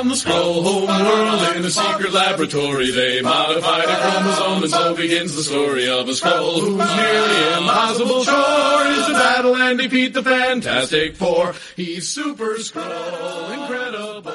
[0.00, 2.90] on the scroll home world in a secret laboratory.
[2.90, 8.24] They modified a chromosome and so begins the story of a scroll whose nearly impossible
[8.24, 11.54] chore is to battle and defeat the Fantastic Four.
[11.76, 14.32] He's Super Scroll, incredible.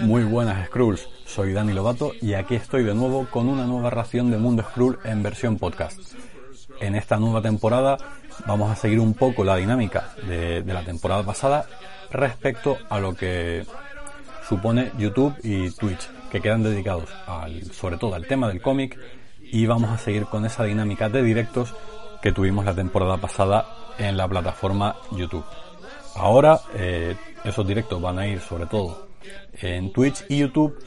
[0.00, 4.30] Muy buenas Skrulls, soy Dani Lobato y aquí estoy de nuevo con una nueva ración
[4.30, 6.00] de Mundo Skrull en versión podcast.
[6.80, 7.98] En esta nueva temporada
[8.46, 11.66] vamos a seguir un poco la dinámica de, de la temporada pasada
[12.14, 13.66] respecto a lo que
[14.48, 18.98] supone YouTube y Twitch, que quedan dedicados al, sobre todo al tema del cómic
[19.40, 21.74] y vamos a seguir con esa dinámica de directos
[22.22, 23.66] que tuvimos la temporada pasada
[23.98, 25.44] en la plataforma YouTube.
[26.16, 29.08] Ahora eh, esos directos van a ir sobre todo
[29.60, 30.78] en Twitch y YouTube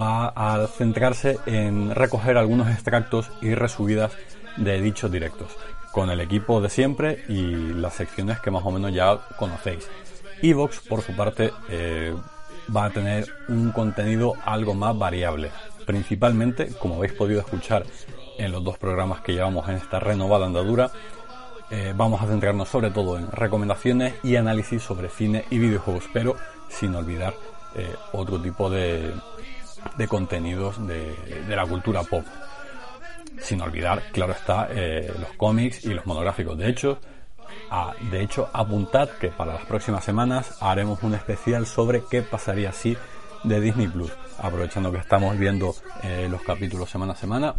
[0.00, 4.12] va a centrarse en recoger algunos extractos y resubidas
[4.56, 5.56] de dichos directos
[5.92, 9.88] con el equipo de siempre y las secciones que más o menos ya conocéis.
[10.42, 12.14] Evox, por su parte, eh,
[12.74, 15.50] va a tener un contenido algo más variable.
[15.86, 17.84] Principalmente, como habéis podido escuchar
[18.38, 20.90] en los dos programas que llevamos en esta renovada andadura,
[21.70, 26.36] eh, vamos a centrarnos sobre todo en recomendaciones y análisis sobre cine y videojuegos, pero
[26.68, 27.34] sin olvidar
[27.76, 29.12] eh, otro tipo de,
[29.96, 31.14] de contenidos de,
[31.48, 32.24] la cultura pop.
[33.38, 34.68] Sin olvidar, claro está,
[35.18, 36.56] los cómics y los monográficos.
[36.58, 36.98] De hecho,
[37.74, 42.70] a, de hecho, apuntad que para las próximas semanas haremos un especial sobre qué pasaría
[42.70, 42.98] si
[43.44, 44.12] de Disney Plus.
[44.38, 47.54] Aprovechando que estamos viendo eh, los capítulos semana a semana,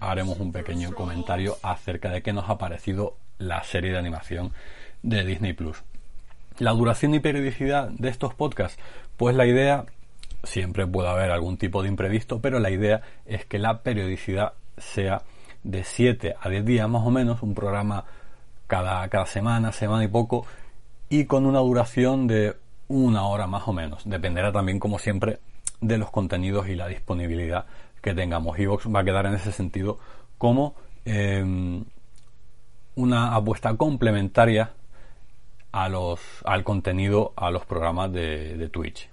[0.00, 4.52] haremos un pequeño comentario acerca de qué nos ha parecido la serie de animación
[5.02, 5.82] de Disney Plus.
[6.58, 8.78] La duración y periodicidad de estos podcasts,
[9.16, 9.86] pues la idea,
[10.42, 15.22] siempre puede haber algún tipo de imprevisto, pero la idea es que la periodicidad sea
[15.62, 18.04] de 7 a 10 días más o menos, un programa
[18.66, 20.46] cada, cada semana, semana y poco,
[21.08, 22.56] y con una duración de
[22.88, 24.02] una hora más o menos.
[24.04, 25.38] Dependerá también, como siempre,
[25.80, 27.66] de los contenidos y la disponibilidad
[28.02, 28.58] que tengamos.
[28.58, 29.98] Evox va a quedar en ese sentido
[30.38, 30.74] como
[31.04, 31.82] eh,
[32.96, 34.72] una apuesta complementaria
[35.72, 39.08] a los, al contenido, a los programas de, de Twitch.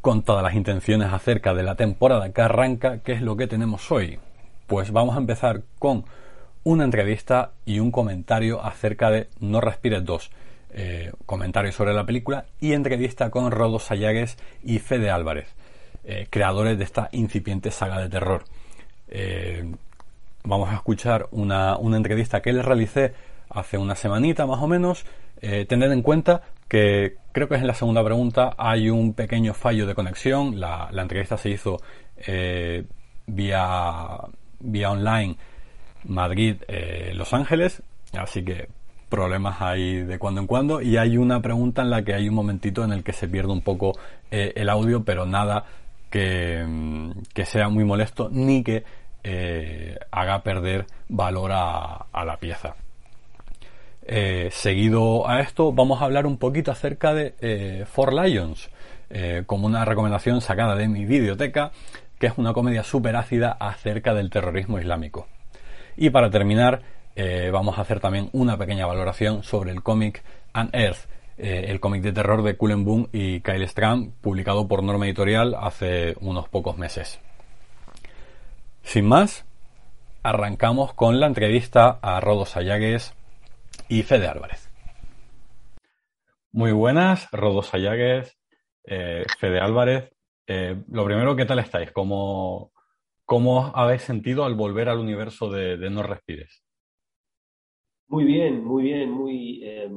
[0.00, 3.90] Con todas las intenciones acerca de la temporada que arranca, ¿qué es lo que tenemos
[3.90, 4.18] hoy?
[4.66, 6.04] Pues vamos a empezar con
[6.66, 10.30] una entrevista y un comentario acerca de No Respires 2.
[10.70, 15.54] Eh, comentario sobre la película y entrevista con Rodo Sayagues y Fede Álvarez,
[16.04, 18.42] eh, creadores de esta incipiente saga de terror.
[19.06, 19.64] Eh,
[20.42, 23.14] vamos a escuchar una, una, entrevista que les realicé
[23.48, 25.06] hace una semanita más o menos.
[25.40, 29.86] tened en cuenta que creo que es en la segunda pregunta hay un pequeño fallo
[29.86, 30.58] de conexión.
[30.58, 31.80] La, la entrevista se hizo
[33.28, 34.18] vía,
[34.58, 35.36] vía online
[36.06, 38.68] Madrid-Los Ángeles, así que
[39.08, 40.82] problemas ahí de cuando en cuando.
[40.82, 43.52] Y hay una pregunta en la que hay un momentito en el que se pierde
[43.52, 43.92] un poco
[44.30, 45.64] eh, el audio pero nada
[46.10, 48.84] que, mm, que, sea muy molesto ni que
[49.28, 52.76] eh, haga perder valor a, la pieza.
[54.06, 58.70] Eh, seguido a esto vamos a hablar un poquito acerca de eh, Four Lions
[59.46, 61.70] como una recomendación sacada de mi videoteca
[62.18, 65.28] que es una comedia súper ácida acerca del terrorismo islámico
[65.96, 66.82] y para terminar
[67.14, 70.22] eh, vamos a hacer también una pequeña valoración sobre el cómic
[70.54, 71.08] Unearth,
[71.38, 75.54] eh, el cómic de terror de Cullen Boom y Kyle Strand, publicado por Norma Editorial
[75.58, 77.20] hace unos pocos meses.
[78.82, 79.44] Sin más,
[80.22, 83.14] arrancamos con la entrevista a Rodo Sayagues
[83.88, 84.70] y Fede Álvarez.
[86.52, 88.36] Muy buenas, Rodo Sayagues,
[88.84, 90.10] eh, Fede Álvarez.
[90.46, 91.92] Eh, lo primero, ¿qué tal estáis?
[91.92, 92.72] ¿Cómo,
[93.26, 96.62] ¿Cómo habéis sentido al volver al universo de, de No Respires?
[98.06, 99.90] Muy bien, muy bien, muy eh,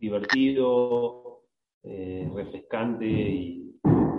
[0.00, 1.44] divertido,
[1.84, 3.78] eh, refrescante y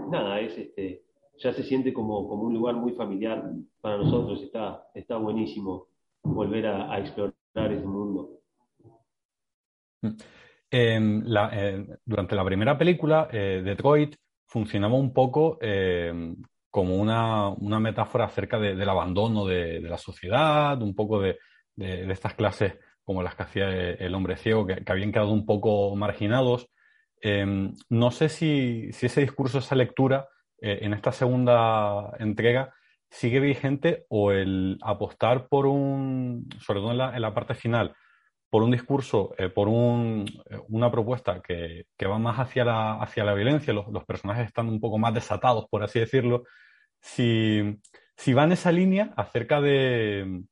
[0.09, 1.03] nada, es este,
[1.37, 5.89] ya se siente como, como un lugar muy familiar para nosotros, está, está buenísimo
[6.23, 8.39] volver a, a explorar ese mundo.
[10.71, 14.15] Eh, la, durante la primera película, Detroit
[14.45, 15.59] funcionaba un poco
[16.75, 21.39] como una, una, metáfora acerca de, del abandono de, la sociedad, un poco de,
[21.73, 22.73] de, estas clases
[23.05, 26.67] como las que hacía el hombre ciego, que, que habían quedado un poco marginados.
[27.21, 30.27] Eh, no sé si, si, ese discurso, esa lectura,
[30.59, 32.73] eh, en esta segunda entrega,
[33.09, 37.95] sigue vigente o el apostar por un, sobre todo en la, en la parte final,
[38.49, 40.25] por un discurso, eh, por un,
[40.67, 44.67] una propuesta que, que, va más hacia la, hacia la violencia, los, los, personajes están
[44.67, 46.43] un poco más desatados, por así decirlo,
[47.05, 47.79] si,
[48.17, 50.43] si va en esa línea acerca de,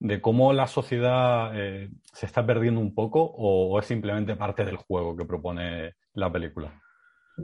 [0.00, 4.76] de cómo la sociedad eh, se está perdiendo un poco o, es simplemente parte del
[4.76, 6.82] juego que propone la película?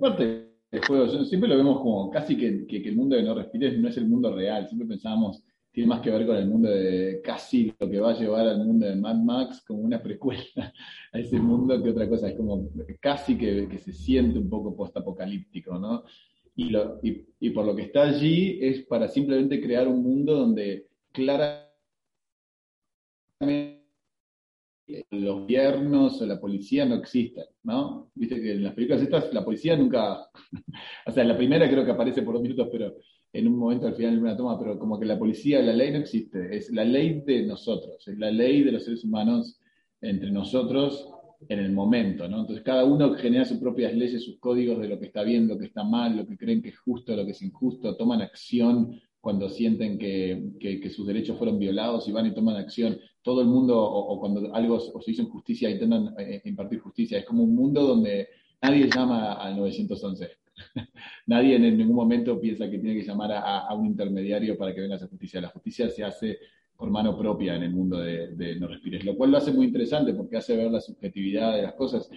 [0.01, 3.89] Parte del juego, siempre lo vemos como casi que, el mundo de No Respires no
[3.89, 7.73] es el mundo real, siempre pensábamos tiene más que ver con el mundo de casi
[7.79, 10.43] lo que va a llevar al mundo de Mad Max como una precuela
[11.13, 12.71] a ese mundo que otra cosa, es como
[13.01, 16.03] casi que, que se siente un poco post-apocalíptico, ¿no?
[16.59, 20.35] Y, lo, y, y, por lo que está allí es para simplemente crear un mundo
[20.35, 21.69] donde claramente
[25.11, 28.11] los gobiernos o la policía no existen, ¿no?
[28.13, 30.29] Viste que en las películas estas la policía nunca,
[31.07, 32.97] o sea, la primera creo que aparece por dos minutos, pero
[33.33, 35.93] en un momento al final en una toma, pero como que la policía, la ley
[35.93, 39.61] no existe, es la ley de nosotros, es la ley de los seres humanos
[40.01, 41.09] entre nosotros
[41.49, 42.41] en el momento, ¿no?
[42.41, 45.59] Entonces cada uno genera sus propias leyes, sus códigos de lo que está bien, lo
[45.59, 49.01] que está mal, lo que creen que es justo, lo que es injusto, toman acción
[49.21, 52.99] cuando sienten que, sus derechos fueron violados y van y toman acción.
[53.23, 57.19] Todo el mundo, o, cuando algo o se hizo injusticia, intentan eh, impartir justicia.
[57.19, 58.29] Es como un mundo donde
[58.63, 60.31] nadie llama al 911.
[61.27, 64.97] nadie en ningún momento piensa que tiene que llamar a, un intermediario para que venga
[64.97, 65.41] esa justicia.
[65.41, 66.39] La justicia se hace
[66.79, 70.15] por mano propia en el mundo de, No Respires, lo cual lo hace muy interesante
[70.15, 72.09] porque hace ver la subjetividad de las cosas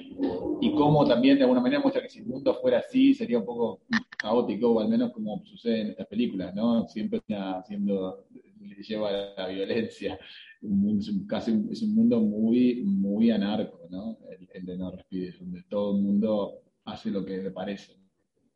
[0.62, 3.46] y cómo también de alguna manera muestra que si el mundo fuera así sería un
[3.46, 3.82] poco
[4.16, 6.88] caótico, o al menos como sucede en estas películas, ¿no?
[6.88, 8.28] Siempre haciendo,
[8.60, 10.20] le lleva la violencia.
[10.62, 14.20] es, un, mundo muy, muy anarco, ¿no?
[14.54, 17.94] El, de No Respires, donde todo el mundo hace lo que le parece.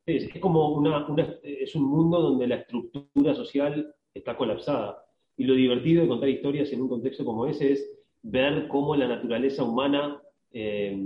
[0.05, 1.07] Es, es como una,
[1.41, 5.04] es un mundo donde la estructura social está colapsada
[5.37, 7.91] y lo divertido de contar historias en un contexto como ese es
[8.23, 10.21] ver cómo la naturaleza humana
[10.51, 10.97] eh,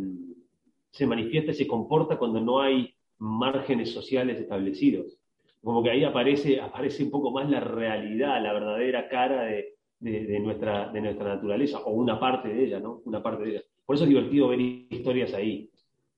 [0.91, 5.17] se manifiesta y se comporta cuando no hay márgenes sociales establecidos.
[5.63, 10.89] Como que ahí aparece, aparece un poco más la realidad, la verdadera cara de, nuestra,
[10.91, 13.01] de nuestra naturaleza, o una parte de ella, ¿no?
[13.05, 13.61] Una parte de ella.
[13.85, 15.69] Por eso es divertido ver historias ahí.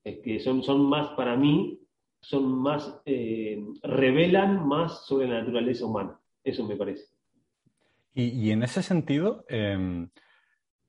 [0.03, 1.79] Es que son, son más, para mí,
[2.19, 6.19] son más, eh, revelan más sobre la naturaleza humana.
[6.43, 7.10] Eso me parece.
[8.13, 10.09] Y, en ese sentido, em,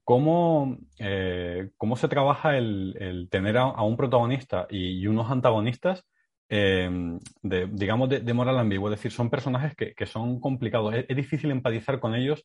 [0.05, 6.05] ¿cómo, eh, ¿cómo, se trabaja el, tener a, un protagonista y, unos antagonistas,
[6.49, 8.91] em, de, digamos, de, moral ambigua?
[8.91, 10.95] Es decir, son personajes que, son complicados.
[10.95, 12.45] Es, difícil empatizar con ellos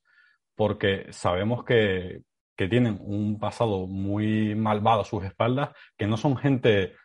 [0.56, 2.21] porque sabemos que,
[2.56, 6.95] tienen un pasado muy malvado a sus espaldas, que no son gente,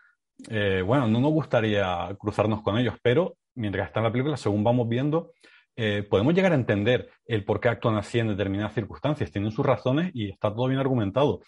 [0.49, 4.65] eh, bueno, no nos gustaría cruzarnos con ellos, pero mientras está en la película, según
[4.65, 5.33] vamos viendo,
[5.77, 9.31] eh, podemos llegar a entender el por qué actúan así en determinadas circunstancias.
[9.31, 11.41] Tienen sus razones y está todo bien argumentado.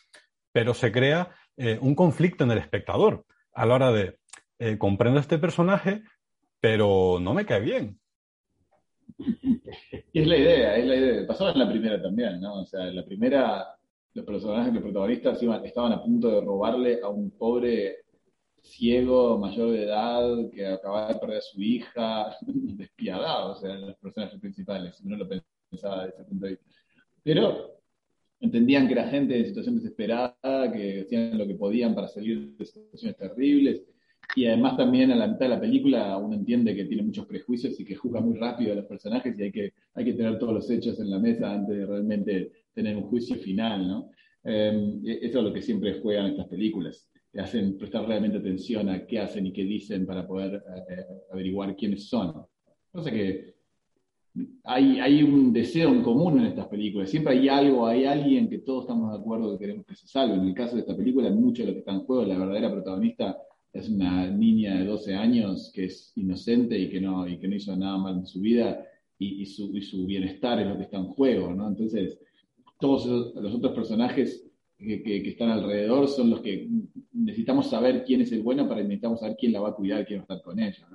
[0.53, 4.19] Pero se crea eh, un conflicto en el espectador a la hora de
[4.59, 6.03] eh, comprendo a este personaje,
[6.61, 7.99] pero no me cae bien.
[9.19, 11.27] Y es la idea, es la idea.
[11.27, 12.63] Pasaba en la primera también, ¿no?
[12.63, 13.77] O sea, en la primera,
[14.15, 18.04] los personajes, los protagonistas estaban a punto de robarle a un pobre
[18.65, 23.97] ciego, mayor de edad, que acababa de perder a su hija, despiadado, o sea, los
[23.97, 26.67] personajes principales, no lo pensaba desde ese punto de vista.
[27.23, 27.81] Pero
[28.41, 32.65] entendían que era gente en situación desesperada, que hacían lo que podían para salir de
[32.65, 33.83] situaciones terribles,
[34.35, 37.79] y además también a la mitad de la película uno entiende que tiene muchos prejuicios
[37.79, 40.55] y que juzga muy rápido a los personajes y hay que, hay que tener todos
[40.55, 44.11] los hechos en la mesa antes de realmente tener un juicio final, ¿no?
[44.43, 47.07] Eh, eso es lo que siempre juegan estas películas
[47.41, 52.09] hacen prestar realmente atención a qué hacen y qué dicen para poder eh, averiguar quiénes
[52.09, 52.47] son.
[52.93, 53.55] Cosa que
[54.65, 57.11] hay, un deseo en común en estas películas.
[57.11, 60.35] Siempre hay algo, hay alguien que todos estamos de acuerdo que queremos que se salve.
[60.35, 62.71] En el caso de esta película, mucho de lo que está en juego, la verdadera
[62.71, 63.37] protagonista
[63.73, 68.19] es una niña de 12 años que es inocente y que no, hizo nada mal
[68.19, 68.85] en su vida
[69.19, 71.69] y su bienestar es lo que está en juego, ¿no?
[71.69, 72.19] Entonces,
[72.79, 74.44] todos los otros personajes
[74.79, 76.69] que, están alrededor son los que
[77.13, 80.21] necesitamos saber quién es el bueno para necesitamos saber quién la va a cuidar, quién
[80.21, 80.89] va a estar con ella.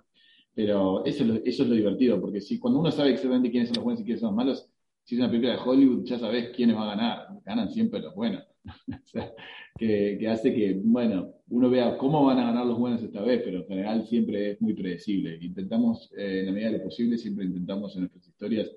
[0.54, 3.70] Pero eso es, lo, eso es lo divertido, porque si cuando uno sabe exactamente quiénes
[3.70, 4.70] son los buenos y quiénes son los malos,
[5.10, 7.28] si es una película de Hollywood, ya sabes quiénes van a ganar.
[7.44, 8.44] Ganan siempre los buenos.
[8.66, 9.34] o sea,
[9.76, 13.60] que, hace que, bueno, uno vea cómo van a ganar los buenos esta vez, pero
[13.60, 15.40] en general siempre es muy predecible.
[15.42, 18.72] Intentamos, eh, en la medida de lo posible, siempre intentamos en nuestras historias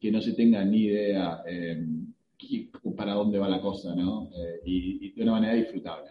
[0.00, 1.42] que no se tenga ni idea.
[1.46, 1.84] Eh,
[2.96, 4.30] para dónde va la cosa, ¿no?
[4.36, 6.10] Eh, y, de una manera disfrutable.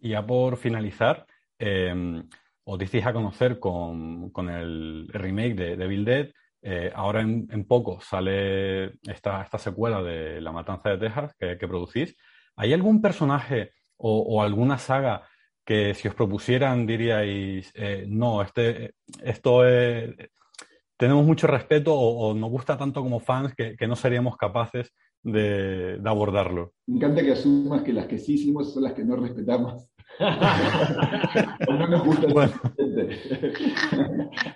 [0.00, 1.26] Y ya por finalizar,
[1.58, 2.22] eh,
[2.64, 6.28] os disteis a conocer con, el remake de, Devil Dead.
[6.64, 12.16] Eh, ahora en, poco sale esta, esta, secuela de La Matanza de Texas que, producís.
[12.56, 15.28] ¿Hay algún personaje o, alguna saga
[15.64, 17.72] que si os propusieran diríais,
[18.08, 20.14] no, este, esto es,
[21.02, 26.72] tenemos mucho respeto o, nos gusta tanto como fans que, no seríamos capaces de, abordarlo.
[26.86, 29.88] Me encanta que asumas que las que sí hicimos son las que no respetamos.
[31.68, 32.26] no nos gusta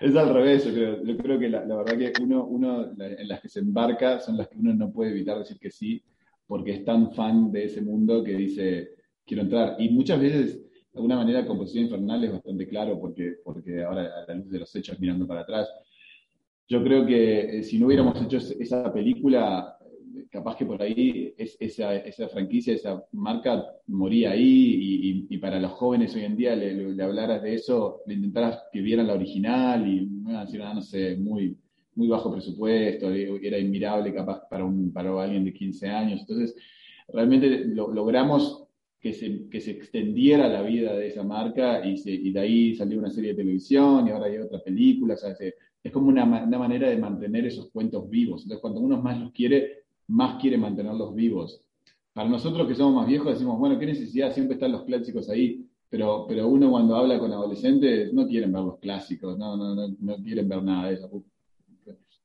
[0.01, 1.05] es al revés, yo creo.
[1.05, 4.49] Yo creo que la, verdad que uno, uno en las que se embarca son las
[4.49, 6.03] que uno no puede evitar decir que sí,
[6.47, 8.91] porque es tan fan de ese mundo que dice,
[9.25, 9.77] quiero entrar.
[9.79, 14.27] Y muchas veces, de alguna manera, Composición Infernal es bastante claro, porque, porque ahora a
[14.29, 15.69] la luz de los hechos mirando para atrás,
[16.69, 19.76] yo creo que eh, si no hubiéramos hecho esa película,
[20.37, 26.15] capaz que por ahí esa, esa, franquicia, esa marca moría ahí y, para los jóvenes
[26.15, 30.75] hoy en día le, hablaras de eso, le intentaras que vieran la original y no,
[30.75, 31.57] no sé, muy,
[31.95, 36.21] muy bajo presupuesto, era inmirable capaz para, un, para alguien de 15 años.
[36.21, 36.55] Entonces,
[37.09, 38.65] realmente logramos
[39.01, 42.75] que se, que se, extendiera la vida de esa marca y, se, y, de ahí
[42.75, 45.15] salió una serie de televisión y ahora hay otra película.
[45.15, 45.35] O sea,
[45.83, 48.43] es como una, una, manera de mantener esos cuentos vivos.
[48.43, 51.63] Entonces, cuando uno más los quiere, más quiere mantenerlos vivos.
[52.13, 55.67] Para nosotros que somos más viejos decimos, bueno, qué necesidad, siempre están los clásicos ahí,
[55.89, 59.95] pero, pero uno cuando habla con adolescentes no quieren ver los clásicos, no, no, no,
[59.99, 61.11] no quieren ver nada de eso.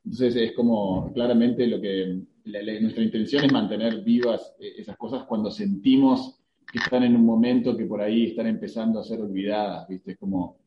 [0.03, 5.51] Entonces es como claramente lo que nuestra intención es mantener vivas eh, esas cosas cuando
[5.51, 10.13] sentimos que están en un momento que por ahí están empezando a ser olvidadas, ¿viste?
[10.13, 10.57] Es como,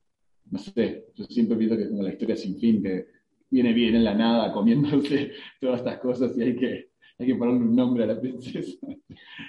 [0.51, 3.07] no sé, yo siempre pienso que es como la historia sin fin, que
[3.51, 7.61] viene bien en la nada comiéndose todas estas cosas y hay que, hay que ponerle
[7.61, 8.79] un nombre a la princesa.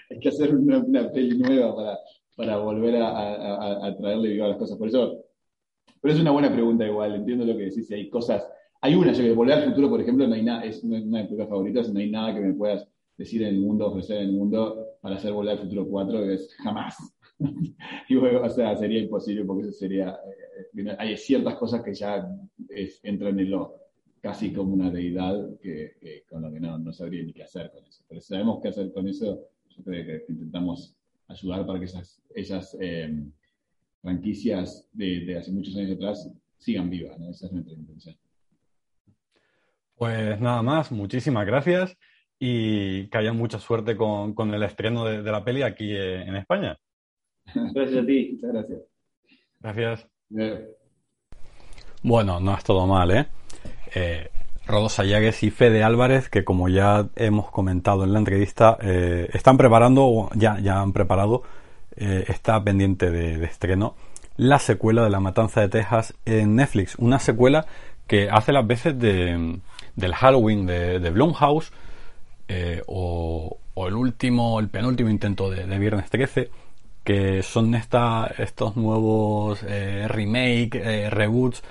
[0.09, 1.99] hay que hacer una, peli nueva para,
[2.35, 4.77] para volver a, a, traerle viva las cosas.
[4.77, 5.23] Por eso,
[6.01, 8.47] pero es una buena pregunta igual, entiendo lo que decís, hay cosas,
[8.81, 11.05] hay una, yo que volver al futuro, por ejemplo, no hay nada, es una de
[11.05, 14.29] mis películas favoritas, no hay nada que me puedas decir en el mundo, ofrecer en
[14.29, 16.95] el mundo para hacer volver al futuro 4, que es jamás.
[18.09, 20.17] y luego, o sea, sería imposible porque eso sería,
[20.75, 22.27] eh, hay ciertas cosas que ya
[23.03, 23.84] entran en lo
[24.25, 27.85] casi como una deidad que, con lo que no, no, sabría ni qué hacer con
[27.85, 28.03] eso.
[28.09, 29.39] Pero si sabemos qué hacer con eso,
[29.69, 33.23] yo creo que intentamos ayudar para que esas, esas eh,
[34.01, 36.27] franquicias de, hace muchos años atrás
[36.57, 37.21] sigan vivas.
[37.21, 38.17] Esa es nuestra intención.
[39.95, 41.95] Pues nada más, muchísimas gracias
[42.39, 46.35] y que haya mucha suerte con, con el estreno de, la peli aquí eh, en
[46.35, 46.75] España.
[47.53, 48.81] Gracias a ti, muchas gracias.
[49.59, 50.09] Gracias.
[52.01, 53.27] Bueno, no es todo mal, ¿eh?
[53.95, 54.29] Eh,
[54.67, 59.57] Rodo Sayagues y Fede Álvarez, que como ya hemos comentado en la entrevista, eh, están
[59.57, 61.43] preparando, ya, ya han preparado,
[61.95, 63.95] eh, está pendiente de, estreno,
[64.37, 66.95] la secuela de La Matanza de Texas en Netflix.
[66.95, 67.67] Una secuela
[68.07, 69.59] que hace las veces de,
[69.95, 71.71] del Halloween de, de Blumhouse,
[72.47, 76.49] eh, o, el último, el penúltimo intento de, Viernes 13,
[77.03, 81.61] que son esta, estos nuevos remake, reboots,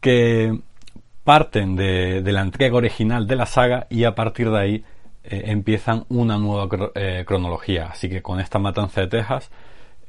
[0.00, 0.60] que
[1.24, 4.84] parten de, la entrega original de la saga y a partir de ahí
[5.24, 7.88] eh, empiezan una nueva eh, cronología.
[7.90, 9.50] Así que con esta matanza de Texas,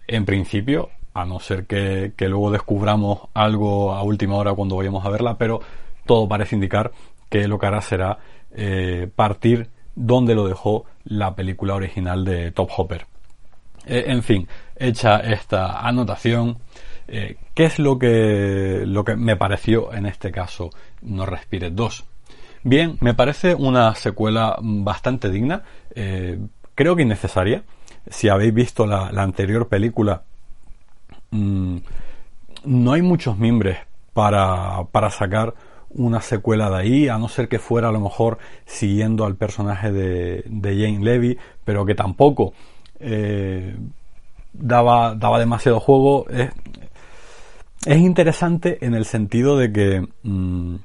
[0.07, 5.09] en principio, a no ser que, luego descubramos algo a última hora cuando vayamos a
[5.09, 5.61] verla, pero
[6.05, 6.91] todo parece indicar
[7.29, 8.17] que lo que hará será
[8.51, 13.05] eh, partir donde lo dejó la película original de Top Hopper.
[13.85, 16.57] en fin, hecha esta anotación,
[17.05, 20.71] ¿Qué es lo que, lo que me pareció en este caso
[21.03, 22.05] No Respires 2?
[22.63, 25.63] Bien, me parece una secuela bastante digna,
[25.95, 26.39] eh,
[26.75, 27.63] creo que innecesaria.
[28.07, 30.23] Si habéis visto la, anterior película,
[31.31, 31.77] mm,
[32.65, 33.77] no hay muchos miembros
[34.13, 35.53] para, para sacar
[35.89, 39.91] una secuela de ahí, a no ser que fuera a lo mejor siguiendo al personaje
[39.91, 42.53] de, Jane Levy, pero que tampoco
[42.99, 43.75] eh,
[44.53, 46.25] daba, daba demasiado juego.
[47.85, 50.75] Es interesante en el sentido de que mm,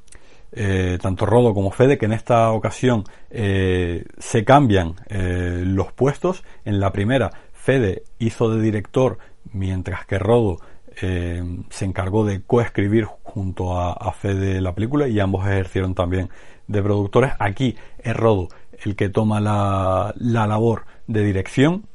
[0.60, 6.42] eh, tanto Rodo como Fede, que en esta ocasión eh, se cambian eh, los puestos.
[6.64, 9.18] En la primera, Fede hizo de director,
[9.52, 10.58] mientras que Rodo
[11.00, 16.28] se encargó de coescribir junto a, Fede la película y ambos ejercieron también
[16.66, 17.34] de productores.
[17.38, 18.48] Aquí es Rodo
[18.84, 21.86] el que toma la, la labor de dirección,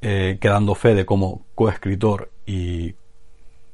[0.00, 2.94] quedando Fede como coescritor y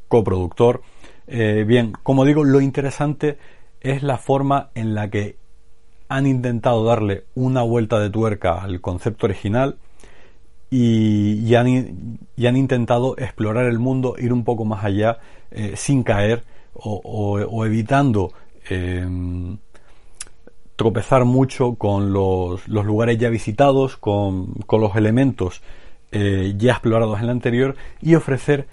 [0.08, 0.82] coproductor.
[1.26, 3.38] Eh, bien, como digo, lo interesante
[3.80, 5.36] es la forma en la que
[6.08, 9.76] han intentado darle una vuelta de tuerca al concepto original
[10.70, 11.68] y, han,
[12.56, 15.18] intentado explorar el mundo, ir un poco más allá
[15.50, 18.32] eh, sin caer o, evitando
[18.68, 19.58] em,
[20.76, 25.60] tropezar mucho con los, lugares ya visitados, con, los elementos
[26.10, 28.66] eh, ya explorados en el anterior y ofrecer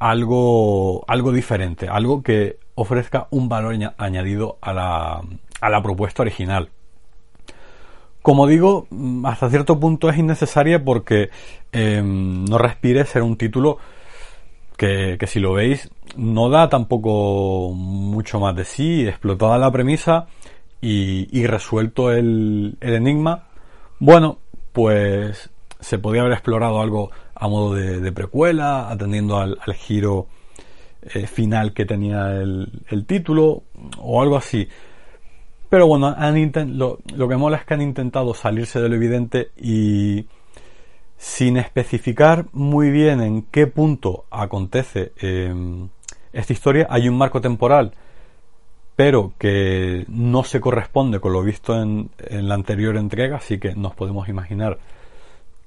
[0.00, 5.20] algo, algo diferente, algo que ofrezca un valor añadido a la,
[5.60, 6.70] a la propuesta original.
[8.22, 8.86] Como digo,
[9.24, 11.30] hasta cierto punto es innecesaria porque
[11.72, 13.78] em, no respire ser un título
[14.76, 20.26] que, si lo veis no da tampoco mucho más de sí, explotada la premisa
[20.80, 23.48] y, resuelto el, enigma.
[23.98, 24.38] Bueno,
[24.72, 30.26] pues se podía haber explorado algo a modo de, precuela, atendiendo al, giro
[31.02, 33.62] eh, final que tenía el, título
[33.98, 34.68] o algo así.
[35.70, 39.52] Pero bueno, han lo, lo que mola es que han intentado salirse de lo evidente
[39.56, 40.26] y
[41.16, 45.88] sin especificar muy bien en qué punto acontece em,
[46.34, 47.94] esta historia, hay un marco temporal,
[48.96, 53.74] pero que no se corresponde con lo visto en, en la anterior entrega, así que
[53.74, 54.78] nos podemos imaginar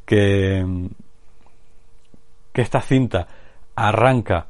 [0.05, 0.63] que,
[2.53, 3.27] que esta cinta
[3.75, 4.47] arranca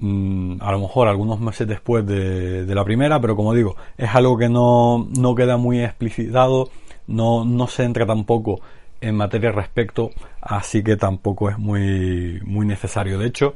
[0.00, 4.38] Mm, a lo mejor algunos meses después de, la primera, pero como digo, es algo
[4.38, 6.70] que no, no queda muy explicitado,
[7.08, 8.60] no, no se entra tampoco
[9.00, 13.18] en materia respecto, así que tampoco es muy, muy necesario.
[13.18, 13.54] De hecho,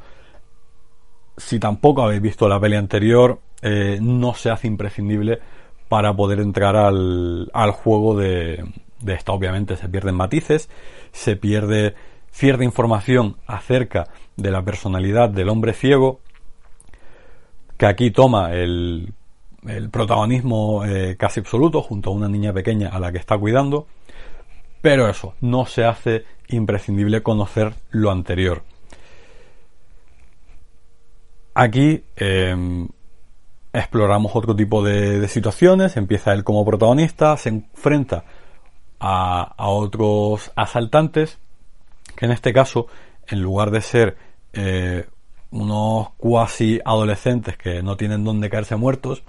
[1.36, 5.38] si tampoco habéis visto la peli anterior, eh, no se hace imprescindible
[5.88, 8.64] para poder entrar al, al juego de,
[9.00, 9.32] de esta.
[9.32, 10.68] Obviamente se pierden matices,
[11.12, 11.94] se pierde
[12.32, 16.20] cierta información acerca de la personalidad del hombre ciego,
[17.76, 19.14] que aquí toma el,
[19.92, 23.86] protagonismo eh, casi absoluto junto a una niña pequeña a la que está cuidando,
[24.80, 28.64] pero eso, no se hace imprescindible conocer lo anterior.
[31.54, 32.88] Aquí em,
[33.72, 38.24] exploramos otro tipo de, situaciones, empieza él como protagonista, se enfrenta
[38.98, 41.38] a, otros asaltantes,
[42.16, 42.86] que en este caso,
[43.26, 44.16] en lugar de ser
[44.52, 45.06] eh,
[45.50, 49.22] unos cuasi adolescentes que no tienen dónde caerse muertos,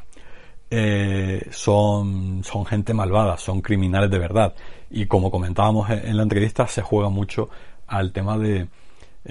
[0.70, 4.56] eh, son, son gente malvada, son criminales de verdad.
[4.90, 7.50] Y como comentábamos en la entrevista, se juega mucho
[7.88, 8.68] al tema de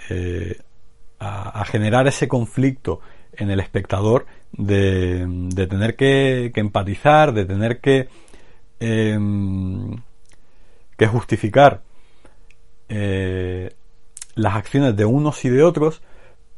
[0.08, 0.60] eh,
[1.18, 3.00] a, generar ese conflicto
[3.32, 8.08] en el espectador de, de tener que, empatizar, de tener que,
[8.80, 9.96] em,
[10.96, 11.82] que justificar
[12.94, 13.70] eh,
[14.34, 16.02] las acciones de unos y de otros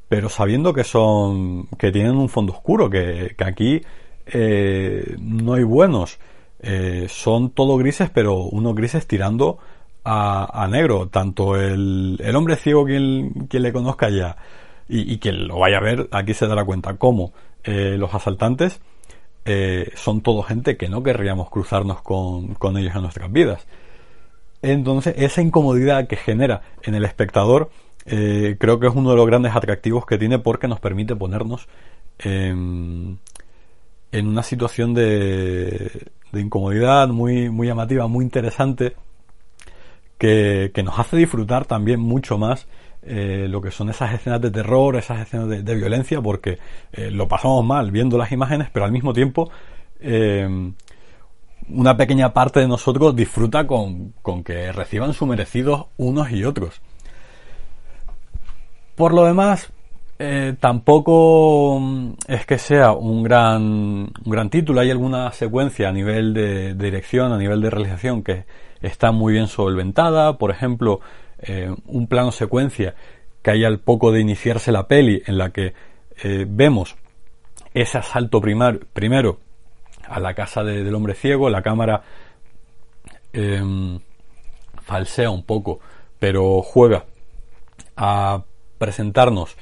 [0.09, 3.81] pero sabiendo que son que tienen un fondo oscuro que, aquí
[4.27, 6.19] eh, no hay buenos.
[6.61, 9.59] Eh, son todo grises pero unos grises tirando
[10.05, 11.09] a, negro.
[11.09, 14.37] Tanto el, hombre ciego quien, le conozca ya
[14.89, 18.81] y, quien lo vaya a ver aquí se dará cuenta como eh, los asaltantes
[19.95, 23.67] son todo gente que no querríamos cruzarnos con, con ellos en nuestras vidas
[24.71, 27.71] entonces esa incomodidad que genera en el espectador
[28.07, 31.69] eh, creo que es uno de los grandes atractivos que tiene porque nos permite ponernos
[32.19, 33.19] en,
[34.13, 38.95] una situación de, incomodidad muy, muy llamativa, muy interesante,
[40.19, 42.67] que, nos hace disfrutar también mucho más
[43.03, 46.59] eh, lo que son esas escenas de terror, esas escenas de, violencia, porque
[46.93, 49.51] eh, lo pasamos mal viendo las imágenes, pero al mismo tiempo
[51.69, 56.81] una pequeña parte de nosotros disfruta con, con que reciban su merecidos unos y otros.
[58.95, 59.73] Por lo demás,
[60.19, 64.81] eh, tampoco mm, es que sea un gran, un gran título.
[64.81, 68.45] Hay alguna secuencia a nivel de, dirección, a nivel de realización que
[68.81, 70.39] está muy bien solventada.
[70.39, 71.01] Por ejemplo,
[71.41, 72.95] eh, un plano secuencia
[73.43, 75.75] que hay al poco de iniciarse la peli en la que
[76.23, 76.97] eh, vemos
[77.75, 79.39] ese asalto primero
[80.09, 81.51] a la casa del hombre ciego.
[81.51, 82.03] La cámara
[83.33, 83.99] em,
[84.83, 85.81] falsea un poco,
[86.19, 87.05] pero juega
[87.97, 88.43] a
[88.79, 89.57] presentarnos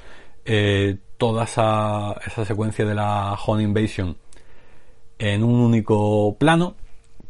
[0.44, 4.16] eh, toda esa, esa, secuencia de la Home Invasion
[5.18, 6.74] en un único plano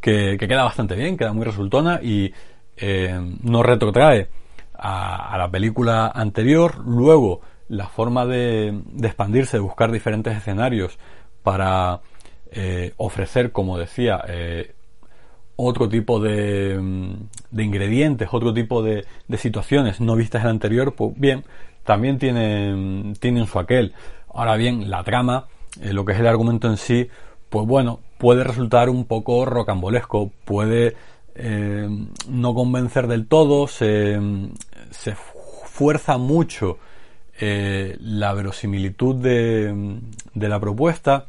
[0.00, 2.32] que, queda bastante bien, queda muy resultona y
[2.76, 4.28] eh, nos retrotrae
[4.74, 6.82] a, la película anterior.
[6.84, 10.98] Luego, la forma de, expandirse, de buscar diferentes escenarios
[11.42, 12.00] para
[12.52, 14.22] eh, ofrecer, como decía,
[15.56, 16.78] otro tipo de,
[17.50, 21.44] de, ingredientes, otro tipo de, de, situaciones no vistas en el anterior, pues bien,
[21.84, 23.94] también tienen, tienen su aquel.
[24.32, 25.46] Ahora bien, la trama,
[25.80, 27.08] eh, lo que es el argumento en sí,
[27.50, 30.96] pues bueno, puede resultar un poco rocambolesco, puede
[31.34, 31.88] eh,
[32.28, 34.18] no convencer del todo, se,
[34.90, 35.14] se
[35.66, 36.78] fuerza mucho
[37.38, 39.98] eh, la verosimilitud de,
[40.34, 41.26] de la propuesta.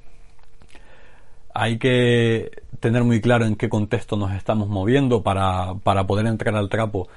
[1.54, 6.56] Hay que tener muy claro en qué contexto nos estamos moviendo para, para poder entrar
[6.56, 7.08] al trapo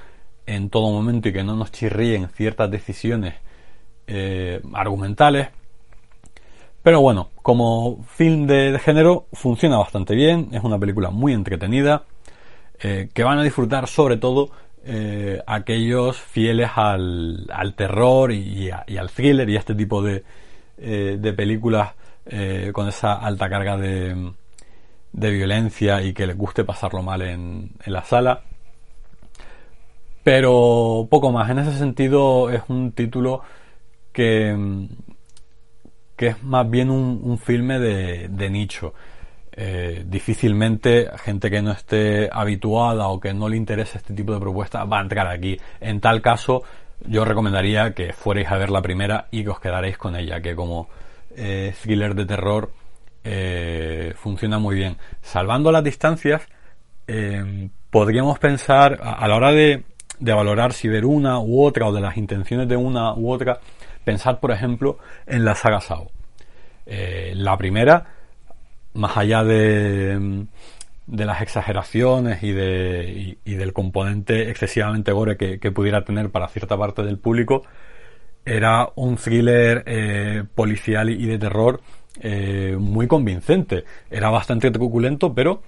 [0.46, 3.34] en todo momento y que no nos chirríen ciertas decisiones
[4.06, 5.48] eh, argumentales.
[6.82, 12.04] Pero bueno, como film de, género funciona bastante bien, es una película muy entretenida,
[12.80, 14.50] eh, que van a disfrutar sobre todo
[14.84, 20.22] eh, aquellos fieles al, terror y, al thriller y a este tipo de,
[20.76, 21.94] de películas
[22.72, 24.32] con esa alta carga de,
[25.12, 28.42] de, violencia y que les guste pasarlo mal en, en la sala.
[30.24, 33.42] Pero poco más, en ese sentido es un título
[34.12, 34.56] que,
[36.16, 38.94] que es más bien un, filme de, nicho.
[39.52, 44.40] Eh, difícilmente gente que no esté habituada o que no le interese este tipo de
[44.40, 45.58] propuestas va a entrar aquí.
[45.80, 46.62] En tal caso,
[47.06, 50.56] yo recomendaría que fuerais a ver la primera y que os quedaréis con ella, que
[50.56, 50.88] como
[51.36, 52.72] eh, thriller de terror
[53.24, 54.96] eh, funciona muy bien.
[55.22, 56.42] Salvando las distancias,
[57.90, 59.84] podríamos pensar a, la hora de,
[60.18, 63.60] de valorar si ver una u otra o de las intenciones de una u otra,
[64.06, 66.12] Pensar, por ejemplo, en la saga Sao.
[66.86, 68.06] Eh, la primera,
[68.94, 70.46] más allá de,
[71.08, 76.78] de las exageraciones y, de, y, del componente excesivamente gore que, pudiera tener para cierta
[76.78, 77.64] parte del público,
[78.46, 81.80] era un thriller eh, policial y de terror
[82.20, 83.84] eh, muy convincente.
[84.10, 85.62] Era bastante truculento, pero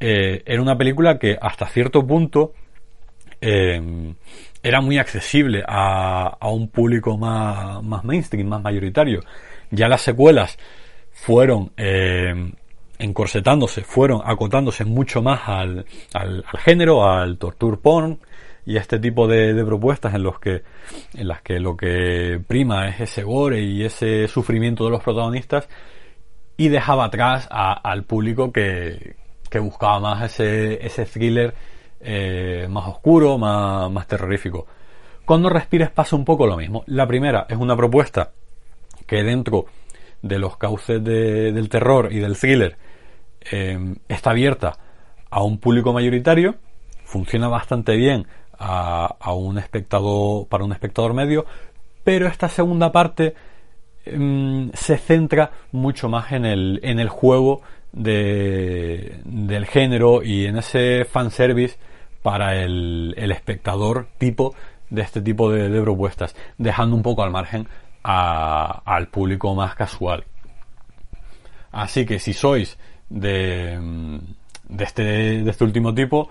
[0.00, 2.52] era una película que hasta cierto punto
[4.62, 9.22] era muy accesible a, un público más, más, mainstream, más mayoritario.
[9.70, 10.58] Ya las secuelas
[11.12, 12.52] fueron eh,
[12.98, 18.18] encorsetándose, fueron acotándose mucho más al, al, género, al torture porn
[18.68, 20.62] y este tipo de, propuestas en los que
[21.14, 25.70] en las que lo que prima es ese gore y ese sufrimiento de los protagonistas
[26.58, 29.16] y dejaba atrás al público que,
[29.48, 31.54] que buscaba más ese, ese thriller
[32.00, 34.66] eh, más oscuro, más, terrorífico.
[35.24, 36.84] Cuando respires pasa un poco lo mismo.
[36.88, 38.32] La primera es una propuesta
[39.06, 39.64] que dentro
[40.20, 42.76] de los cauces del terror y del thriller
[43.50, 44.76] eh, está abierta
[45.30, 46.56] a un público mayoritario,
[47.04, 48.26] funciona bastante bien
[48.58, 51.46] a, un espectador, para un espectador medio,
[52.04, 53.34] pero esta segunda parte
[54.04, 60.58] em, se centra mucho más en el, en el juego de, del género y en
[60.58, 61.76] ese fanservice
[62.22, 64.54] para el, espectador tipo
[64.90, 67.68] de este tipo de, propuestas, dejando un poco al margen
[68.02, 70.24] al público más casual.
[71.70, 72.78] Así que si sois
[73.10, 73.78] de,
[74.68, 75.02] de, este,
[75.42, 76.30] de este último tipo,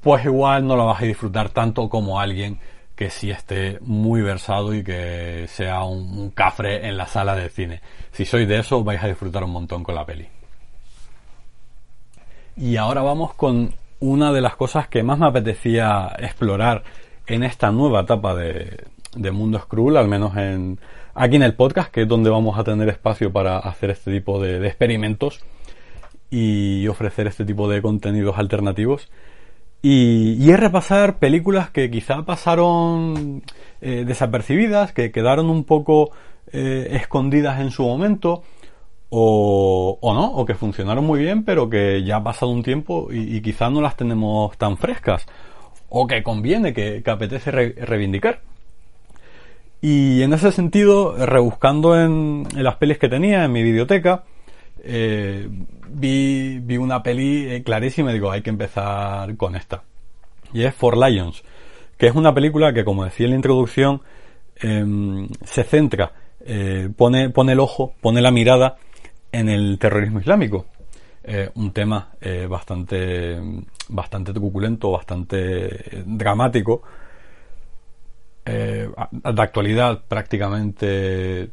[0.00, 2.58] pues igual no lo vais a disfrutar tanto como alguien
[3.00, 7.80] que sí esté muy versado y que sea un, cafre en la sala de cine.
[8.12, 10.28] Si sois de eso, vais a disfrutar un montón con la peli.
[12.56, 16.82] Y ahora vamos con una de las cosas que más me apetecía explorar
[17.26, 18.84] en esta nueva etapa de,
[19.32, 20.78] Mundo Skrull, al menos en,
[21.14, 24.42] aquí en el podcast, que es donde vamos a tener espacio para hacer este tipo
[24.42, 25.40] de, experimentos
[26.28, 29.08] y ofrecer este tipo de contenidos alternativos.
[29.82, 33.42] Y, es repasar películas que quizá pasaron
[33.80, 36.10] eh, desapercibidas, que quedaron un poco
[36.52, 38.42] eh, escondidas en su momento,
[39.08, 43.08] o, o, no, o que funcionaron muy bien, pero que ya ha pasado un tiempo
[43.10, 45.26] y, quizás no las tenemos tan frescas,
[45.88, 48.40] o que conviene, que, apetece reivindicar.
[49.80, 54.24] Y en ese sentido, rebuscando en, las pelis que tenía en mi biblioteca,
[54.82, 55.48] eh,
[55.88, 59.82] vi, vi, una peli eh, clarísima y digo, hay que empezar con esta.
[60.52, 61.42] Y es For Lions,
[61.96, 64.02] que es una película que, como decía en la introducción,
[64.56, 68.76] em, se centra, eh, pone, pone el ojo, pone la mirada
[69.32, 70.66] en el terrorismo islámico.
[71.54, 72.10] Un tema
[72.48, 73.38] bastante,
[73.88, 76.82] bastante truculento, bastante dramático.
[78.44, 78.90] De
[79.36, 81.50] actualidad prácticamente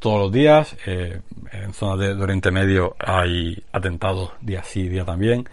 [0.00, 0.76] todos los días.
[0.86, 5.48] en zonas de, Oriente Medio hay atentados día sí, día también.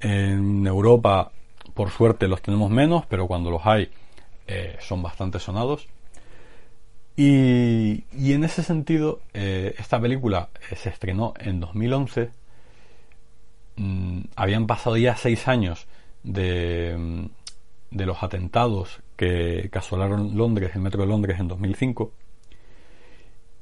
[0.00, 1.30] En Europa,
[1.74, 3.88] por suerte, los tenemos menos, pero cuando los hay,
[4.80, 5.86] son bastante sonados.
[7.16, 12.30] Y, en ese sentido, eh, esta película eh, se estrenó en 2011.
[13.76, 15.86] Mm, habían pasado ya seis años
[16.22, 17.26] de, mm,
[17.96, 22.12] de los atentados que, asolaron Londres, el metro de Londres, en 2005.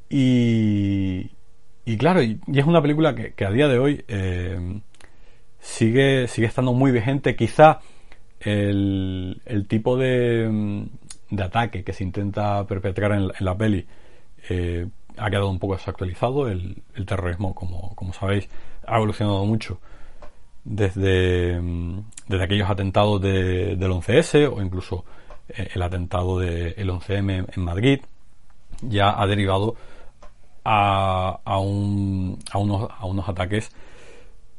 [0.09, 1.31] Y,
[1.85, 4.81] y claro, y, es una película que, a día de hoy eh,
[5.61, 7.37] sigue, sigue estando muy vigente.
[7.37, 7.81] Quizá
[8.41, 10.87] el, el tipo de,
[11.31, 13.87] de ataque que se intenta perpetrar en, la peli
[14.49, 14.87] eh,
[15.17, 16.49] ha quedado un poco desactualizado.
[16.49, 18.49] El, terrorismo, como, como, sabéis,
[18.87, 19.81] ha evolucionado mucho
[20.65, 21.61] desde,
[22.29, 25.05] desde aquellos atentados del 11S o incluso
[25.49, 28.01] eh, el atentado del 11M en Madrid.
[28.83, 29.77] Ya ha derivado
[30.65, 33.71] a, a, un, a, unos, a unos ataques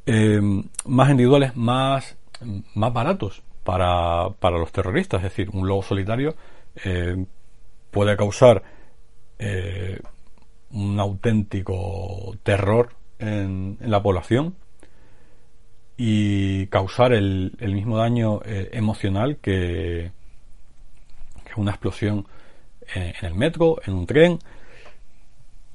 [0.06, 0.40] eh,
[0.86, 2.18] más individuales, más,
[2.74, 5.24] más baratos para, para los terroristas.
[5.24, 6.36] Es decir, un lobo solitario
[6.84, 7.26] eh,
[7.92, 8.64] puede causar
[9.40, 10.00] eh,
[10.72, 14.56] un auténtico terror en, la población
[15.98, 20.12] y causar el, el mismo daño eh, emocional que,
[21.46, 22.28] que, una explosión
[22.94, 24.40] en, el metro, en un tren.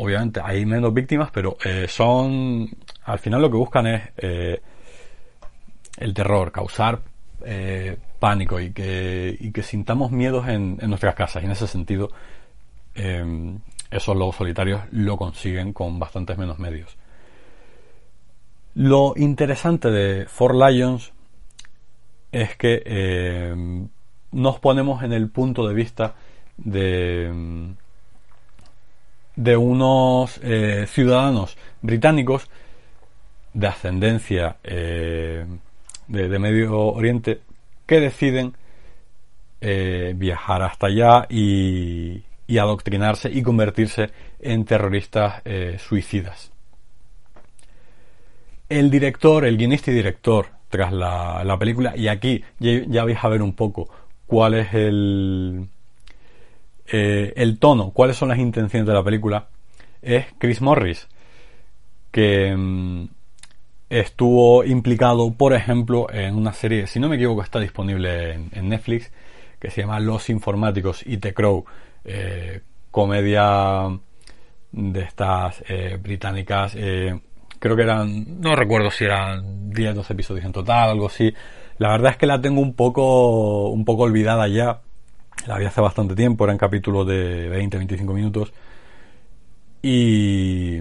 [0.02, 2.68] Obviamente hay menos víctimas, pero eh, son,
[3.04, 4.60] al final lo que buscan es eh,
[5.98, 7.00] el terror, causar
[8.18, 11.42] pánico y que, y que sintamos miedos en, en, nuestras casas.
[11.42, 12.10] Y en ese sentido,
[12.94, 16.98] esos lobos solitarios lo consiguen con bastantes menos medios.
[18.74, 21.12] Lo interesante de Four Lions
[22.32, 23.86] es que eh,
[24.32, 26.14] nos ponemos en el punto de vista
[26.56, 27.74] de,
[29.36, 32.48] de unos eh, ciudadanos británicos
[33.52, 35.44] de ascendencia eh,
[36.08, 37.40] de, Medio Oriente
[37.86, 38.54] que deciden
[39.60, 46.50] viajar hasta allá y, y adoctrinarse y convertirse en terroristas eh, suicidas.
[48.68, 53.40] El director, el guionista y director, tras la, película, y aquí ya, vais a ver
[53.40, 53.88] un poco
[54.26, 55.68] cuál es el,
[56.92, 59.48] eh, el tono, cuáles son las intenciones de la película,
[60.02, 61.08] es Chris Morris,
[62.10, 63.08] que mm,
[63.88, 69.12] estuvo implicado, por ejemplo, en una serie, si no me equivoco, está disponible en, Netflix,
[69.58, 71.64] que se llama Los Informáticos y The Crow,
[72.04, 73.88] eh, comedia
[74.72, 76.76] de estas eh, británicas.
[77.60, 81.32] Creo que eran, no recuerdo si eran 10, 12 episodios en total, algo así.
[81.76, 84.80] La verdad es que la tengo un poco, un poco olvidada ya.
[85.46, 88.52] La vi hace bastante tiempo, eran capítulos de 20, 25 minutos.
[89.82, 90.78] Y,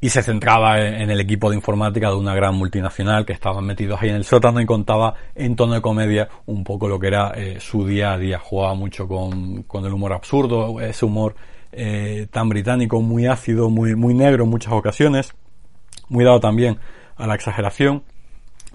[0.00, 4.00] y se centraba en el equipo de informática de una gran multinacional que estaban metidos
[4.00, 7.32] ahí en el sótano y contaba en tono de comedia un poco lo que era
[7.36, 8.38] eh, su día a día.
[8.38, 11.34] Jugaba mucho con, con el humor absurdo, ese humor
[11.72, 15.34] eh, tan británico, muy ácido, muy, muy negro en muchas ocasiones,
[16.08, 16.78] muy dado también
[17.16, 18.02] a la exageración.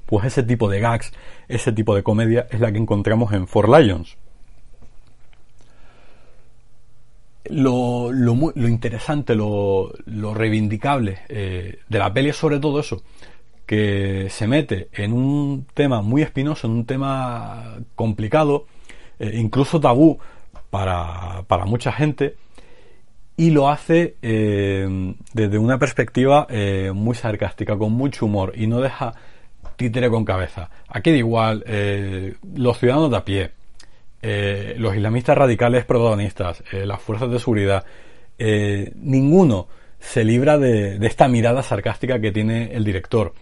[0.05, 1.12] Pues ese tipo de gags,
[1.47, 4.17] ese tipo de comedia es la que encontramos en Four Lions.
[7.49, 13.01] Lo, lo, interesante, lo, lo reivindicable eh, de la peli es sobre todo eso,
[13.65, 18.65] que se mete en un tema muy espinoso, en un tema complicado,
[19.19, 20.19] eh, incluso tabú
[20.69, 22.36] para, para, mucha gente,
[23.38, 26.47] y lo hace eh, desde una perspectiva
[26.93, 29.13] muy sarcástica, con mucho humor, y no deja
[29.75, 30.69] títere con cabeza.
[30.88, 31.63] Aquí da igual,
[32.55, 33.51] los ciudadanos de a pie,
[34.27, 37.85] eh, los islamistas radicales protagonistas, eh, las fuerzas de seguridad,
[38.39, 39.67] eh, ninguno
[39.99, 43.33] se libra de, esta mirada sarcástica que tiene el director.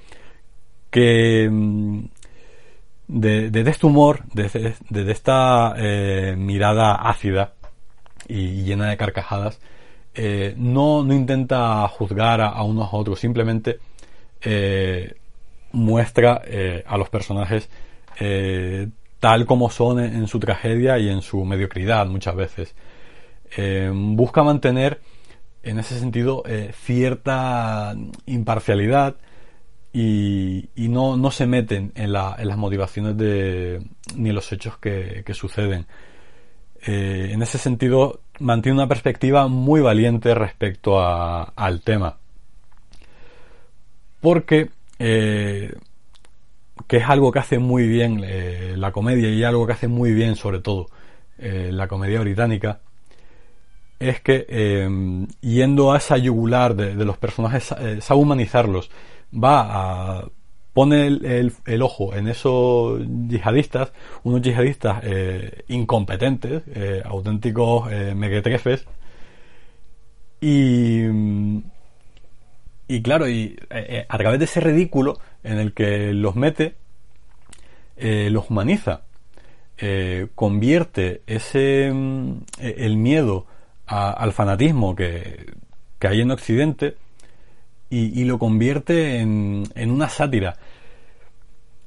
[0.90, 2.04] Que mm,
[3.08, 4.76] de, este humor, de,
[5.10, 5.74] esta
[6.36, 7.54] mirada ácida
[8.28, 9.62] y llena de carcajadas,
[10.58, 13.80] no, no, intenta juzgar a, unos a otros, simplemente
[15.72, 16.42] muestra
[16.86, 17.70] a los personajes
[19.24, 22.76] tal como son en, su tragedia y en su mediocridad muchas veces.
[23.56, 25.00] Eh, busca mantener
[25.62, 29.16] en ese sentido eh, cierta imparcialidad
[29.94, 35.86] y, no, se meten en, las motivaciones de, ni en los hechos que, suceden.
[36.86, 42.18] Eh, en ese sentido mantiene una perspectiva muy valiente respecto al tema.
[44.20, 44.70] Porque
[46.88, 50.14] que es algo que hace muy bien eh, la comedia y algo que hace muy
[50.14, 50.88] bien sobre todo
[51.38, 52.82] eh, la comedia británica,
[54.00, 57.64] es que eh, yendo a esa yugular de, los personajes,
[58.02, 58.90] sabe humanizarlos,
[59.34, 60.26] va a
[60.74, 63.94] pone el, ojo en esos yihadistas,
[64.24, 65.04] unos yihadistas
[65.68, 66.64] incompetentes,
[67.06, 68.86] auténticos mequetrefes,
[70.42, 71.04] y,
[72.88, 73.56] y claro, y
[74.10, 76.76] a través de ese ridículo en el que los mete,
[77.98, 79.02] eh, los humaniza,
[79.78, 83.46] eh, convierte ese mm, e, el miedo
[83.86, 85.54] al fanatismo que,
[86.02, 86.98] hay en Occidente
[87.90, 90.58] y, lo convierte en, una sátira.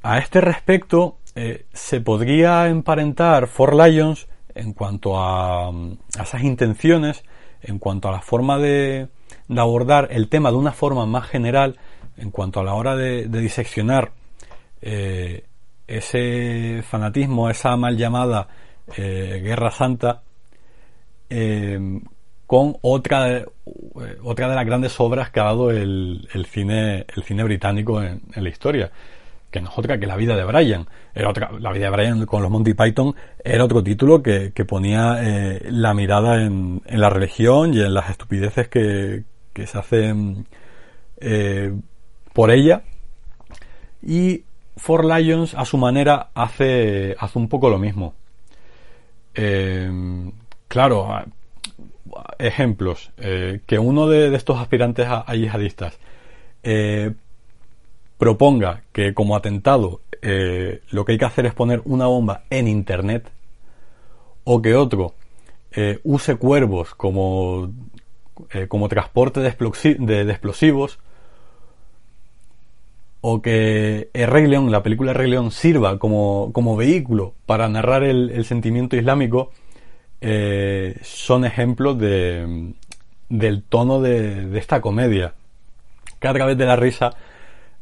[0.02, 7.24] A este respecto, eh, se podría emparentar For Lions en cuanto a, a, esas intenciones,
[7.60, 9.08] en cuanto a la forma de,
[9.48, 11.76] de abordar el tema de una forma más general
[12.16, 14.12] en cuanto a la hora de, diseccionar
[14.80, 15.44] eh,
[15.86, 18.48] ese fanatismo, esa mal llamada
[18.96, 20.22] eh, guerra santa,
[21.28, 22.00] eh,
[22.46, 23.44] con otra,
[24.22, 28.48] otra de las grandes obras que ha dado el, cine, el cine británico en, la
[28.48, 28.90] historia.
[29.50, 30.86] Que no es otra que La vida de Brian.
[31.14, 35.18] Era otra, la vida de Brian con los Monty Python era otro título que, ponía
[35.70, 39.24] la mirada en, la religión y en las estupideces que,
[39.64, 40.46] se hacen
[41.18, 41.72] eh,
[42.36, 42.82] por ella.
[44.02, 44.44] Y
[44.76, 48.12] Four Lions, a su manera, hace, hace un poco lo mismo.
[50.68, 51.24] claro,
[52.38, 55.98] ejemplos, eh, que uno de, estos aspirantes a, yihadistas
[56.62, 57.14] eh,
[58.18, 62.68] proponga que como atentado eh, lo que hay que hacer es poner una bomba en
[62.68, 63.30] Internet,
[64.44, 65.14] o que otro
[66.04, 67.70] use cuervos como,
[68.68, 69.48] como transporte de,
[70.30, 70.98] explosivos,
[73.28, 78.04] o que el Rey León, la película Rey León, sirva como, como vehículo para narrar
[78.04, 79.50] el sentimiento islámico,
[80.20, 82.74] eh, son ejemplos de,
[83.28, 85.34] del tono de, esta comedia,
[86.18, 87.10] que a través de la risa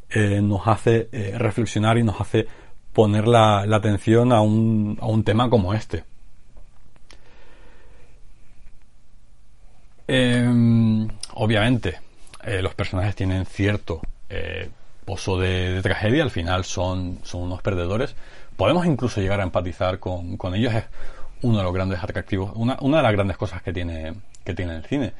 [0.09, 2.47] eh, nos hace eh, reflexionar y nos hace
[2.93, 6.03] poner la, atención a un, a un, tema como este.
[10.07, 11.99] Em, obviamente,
[12.61, 14.01] los personajes tienen cierto
[15.05, 18.15] pozo de, tragedia, al final son, son unos perdedores.
[18.57, 20.73] Podemos incluso llegar a empatizar con, con ellos
[21.41, 24.13] uno de los grandes atractivos, una, una de las grandes cosas que tiene,
[24.43, 25.13] que tiene el cine.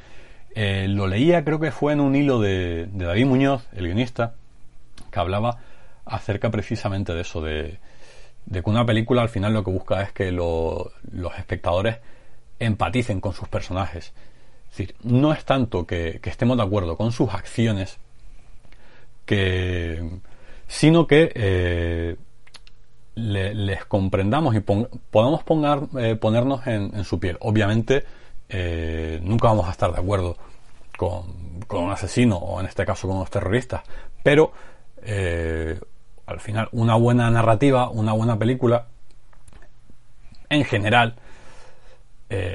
[0.56, 4.36] Eh, lo leía, creo que fue en un hilo de, David Muñoz, el guionista,
[5.12, 5.60] que hablaba
[6.06, 7.80] acerca precisamente de eso, de,
[8.52, 10.90] que una película al final lo que busca es que los
[11.38, 11.98] espectadores
[12.60, 14.14] empaticen con sus personajes.
[14.72, 17.98] Es decir, no es tanto que, estemos de acuerdo con sus acciones,
[20.68, 22.16] sino que eh,
[23.16, 25.42] les comprendamos y podamos
[25.98, 27.38] eh, ponernos en, su piel.
[27.42, 28.04] Obviamente,
[28.50, 30.38] eh, nunca vamos a estar de acuerdo
[30.98, 33.84] con, un asesino o en este caso con los terroristas,
[34.24, 34.52] pero
[36.26, 38.88] al final una buena narrativa, una buena película,
[40.50, 41.16] en general,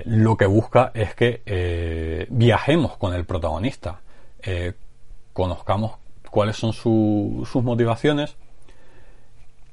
[0.04, 4.00] lo que busca es que viajemos con el protagonista,
[5.32, 5.99] conozcamos
[6.30, 8.36] cuáles son sus motivaciones,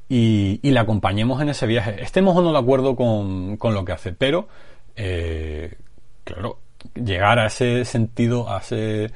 [0.10, 2.02] y, y, le acompañemos en ese viaje.
[2.02, 4.48] Estemos o no de acuerdo con, con lo que hace, pero,
[4.96, 5.76] eh,
[6.24, 6.60] claro,
[6.96, 9.12] llegar a ese sentido, a ese,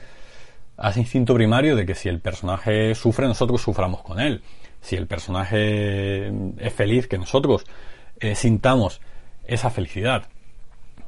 [0.78, 4.42] a ese instinto primario de que si el personaje sufre, nosotros suframos con él.
[4.82, 6.28] Si el personaje
[6.58, 7.66] es feliz, que nosotros
[8.20, 9.00] eh, sintamos
[9.46, 10.26] esa felicidad.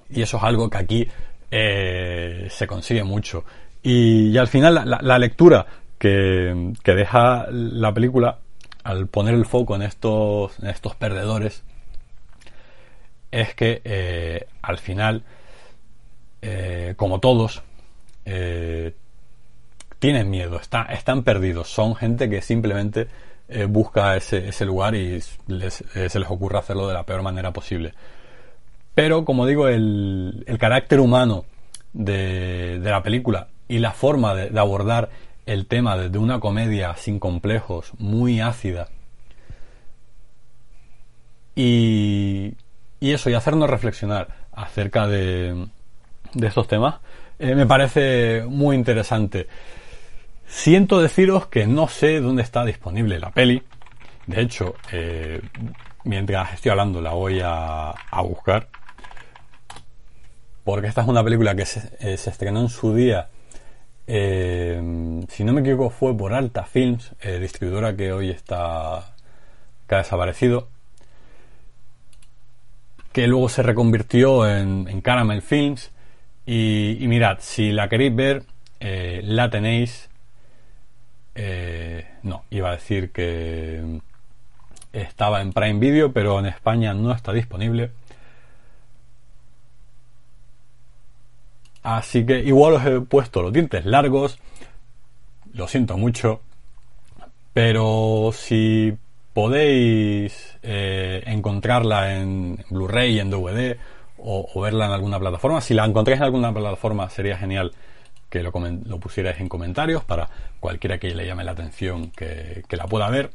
[0.10, 1.08] Y eso es algo que aquí
[1.52, 3.44] eh, se consigue mucho.
[3.82, 5.66] Y, y al final la, la lectura
[6.04, 8.40] que, deja la película
[8.84, 11.64] al poner el foco en estos, estos perdedores,
[13.32, 15.24] es que eh, al final,
[16.42, 17.64] eh, como todos,
[18.26, 18.94] eh,
[20.00, 23.08] tienen miedo, están perdidos, son gente que simplemente
[23.70, 27.94] busca ese, ese, lugar y se les ocurre hacerlo de la peor manera posible.
[28.94, 31.46] Pero, como digo, el, el carácter humano
[31.94, 35.10] de, de, la película y la forma de abordar
[35.46, 38.90] el tema desde una comedia sin complejos, muy ácida.
[41.56, 42.56] Y,
[43.00, 45.68] y eso, y hacernos reflexionar acerca de,
[46.34, 46.96] de estos temas,
[47.40, 49.48] eh, me parece muy interesante.
[50.46, 53.64] Siento deciros que no sé dónde está disponible la peli.
[54.28, 55.42] De hecho, eh,
[56.04, 58.70] mientras estoy hablando la voy a, a, buscar.
[60.64, 63.30] Porque esta es una película que se, eh, se estrenó en su día
[64.08, 69.16] eh, si no me equivoco fue por Alta Films, eh, distribuidora que hoy está
[69.88, 70.68] que ha desaparecido,
[73.12, 75.92] que luego se reconvirtió en, Caramel Films.
[76.46, 78.44] Y, mirad, si la queréis ver,
[78.80, 80.10] eh, la tenéis.
[82.24, 84.02] no, iba a decir que
[84.94, 87.92] estaba en Prime Video, pero en España no está disponible.
[91.84, 94.40] Así que igual os he puesto los dientes largos.
[95.54, 96.42] Lo siento mucho.
[97.54, 98.98] Pero si
[99.34, 103.78] podéis eh, encontrarla en Blu-ray, en DVD
[104.18, 107.74] o, verla en alguna plataforma, si la encontráis en alguna plataforma sería genial
[108.30, 110.28] que lo, pusierais en comentarios para
[110.60, 113.32] cualquiera que le llame la atención que, la pueda ver.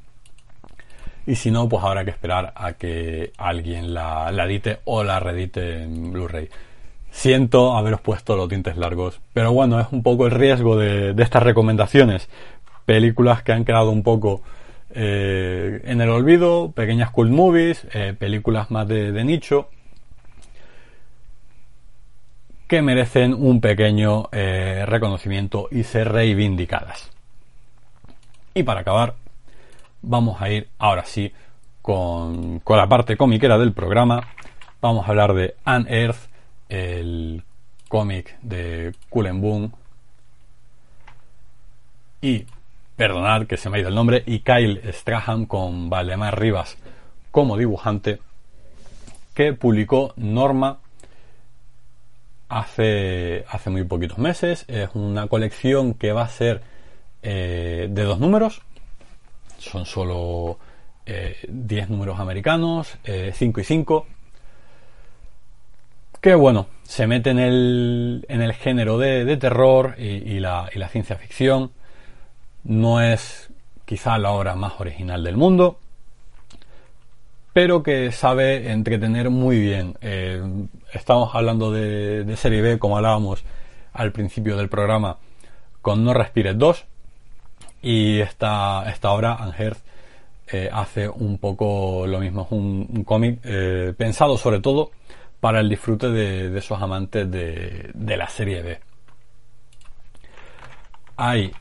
[1.26, 5.20] Y si no, pues habrá que esperar a que alguien la, la edite o la
[5.20, 6.48] reedite en Blu-ray.
[7.18, 11.42] Siento haberos puesto los dientes largos, pero bueno, es un poco el riesgo de, estas
[11.42, 12.28] recomendaciones.
[12.86, 14.42] Películas que han quedado un poco
[14.90, 19.68] eh, en el olvido, pequeñas cool movies, eh, películas más de, nicho.
[22.68, 27.10] que merecen un pequeño eh, reconocimiento y ser reivindicadas.
[28.54, 29.16] Y para acabar,
[30.02, 31.32] vamos a ir ahora sí
[31.82, 34.22] con, con la parte cómiquera del programa.
[34.80, 36.27] Vamos a hablar de An Earth,
[36.68, 37.42] el
[37.88, 39.72] cómic de Cullen Boom.
[42.20, 42.46] Y,
[42.96, 46.76] perdonad que se me ha ido el nombre, y Kyle Strahan con Valdemar Rivas
[47.30, 48.18] como dibujante,
[49.34, 50.78] que publicó Norma
[52.48, 54.64] hace, hace muy poquitos meses.
[54.68, 56.62] Es una colección que va a ser
[57.22, 58.62] eh, de dos números.
[59.58, 60.58] Son solo
[61.06, 64.06] 10 eh, números americanos, 5 eh, y 5.
[66.20, 70.88] Que bueno, se mete en el, en el género de, terror y, la, y la
[70.88, 71.70] ciencia ficción.
[72.64, 73.50] No es
[73.84, 75.78] quizá la obra más original del mundo,
[77.52, 79.96] pero que sabe entretener muy bien.
[80.00, 80.42] Eh,
[80.92, 83.44] estamos hablando de, serie B, como hablábamos
[83.92, 85.18] al principio del programa,
[85.80, 86.84] con No Respires 2,
[87.82, 89.78] y esta, esta obra, Angerth,
[90.52, 94.90] eh, hace un poco lo mismo, es un, cómic eh, pensado sobre todo
[95.40, 98.80] para el disfrute de, esos amantes de, de, la serie B.
[101.16, 101.52] Ahí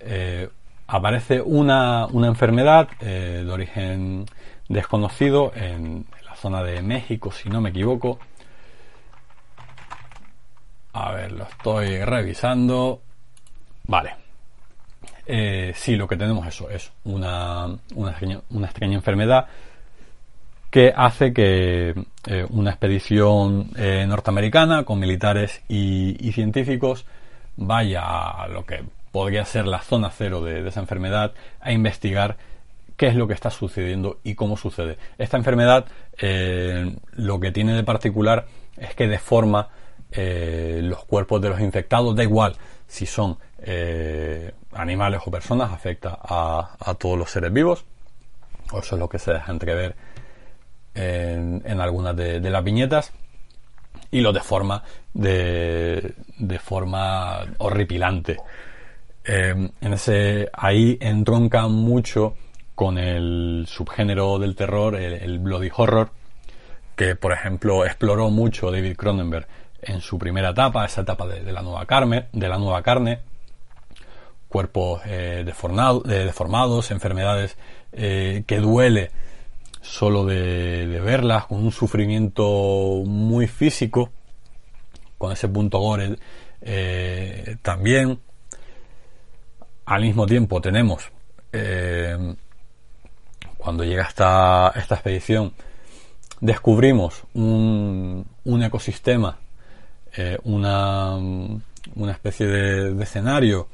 [0.88, 4.26] aparece una, una enfermedad de origen
[4.70, 8.20] desconocido en la zona de México, si no me equivoco.
[10.94, 13.02] A ver, lo estoy revisando.
[13.84, 14.16] Vale.
[15.26, 18.12] Eh, sí, lo que tenemos eso es una, una,
[18.66, 19.48] extraña, enfermedad
[20.78, 21.96] que hace que
[22.28, 27.04] eh, una expedición eh, norteamericana con militares y, científicos
[27.56, 32.38] vaya a lo que podría ser la zona cero de, esa enfermedad a investigar
[32.96, 35.00] qué es lo que está sucediendo y cómo sucede.
[35.18, 35.86] Esta enfermedad
[36.20, 38.46] eh, lo que tiene de particular
[38.78, 39.70] es que deforma
[40.12, 42.56] los cuerpos de los infectados, da igual
[42.86, 43.40] si son
[44.74, 47.84] animales o personas, afecta a, todos los seres vivos.
[48.68, 49.96] Eso es lo que se deja entrever
[50.98, 53.14] en, algunas de, las viñetas
[54.12, 54.84] y lo deforma
[55.14, 56.14] de,
[56.60, 58.38] forma horripilante.
[59.26, 62.36] en ese, ahí entronca mucho
[62.78, 66.12] con el subgénero del terror, el, bloody horror,
[66.96, 69.48] que por ejemplo exploró mucho David Cronenberg
[69.82, 73.22] en su primera etapa, esa etapa de, la nueva carne, de la nueva carne,
[74.48, 77.58] cuerpos eh, deformados, enfermedades
[77.94, 79.10] eh, que duele
[79.88, 84.12] solo de, verlas, con un sufrimiento muy físico,
[85.18, 86.18] con ese punto gore
[86.62, 88.20] eh, también.
[89.86, 91.10] Al mismo tiempo tenemos
[93.68, 95.54] cuando llega esta, esta expedición,
[96.40, 99.40] descubrimos un, un ecosistema,
[100.16, 103.68] eh, una, una, especie de, escenario,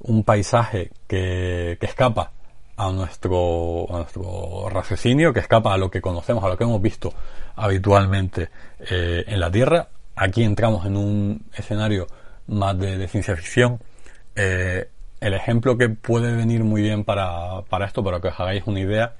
[0.00, 2.32] un paisaje que, que escapa
[2.78, 6.80] a nuestro, a nuestro raciocinio, que escapa a lo que conocemos, a lo que hemos
[6.80, 7.12] visto
[7.56, 9.88] habitualmente eh, en la Tierra.
[10.14, 12.06] Aquí entramos en un escenario
[12.46, 13.80] más de, ciencia ficción.
[14.36, 14.88] Eh,
[15.20, 19.14] el ejemplo que puede venir muy bien para, esto, para que os hagáis una idea,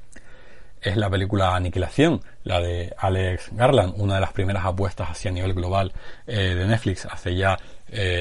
[0.81, 5.53] es la película Aniquilación, la de Alex Garland, una de las primeras apuestas hacia nivel
[5.53, 5.93] global
[6.29, 7.59] eh, de Netflix hace ya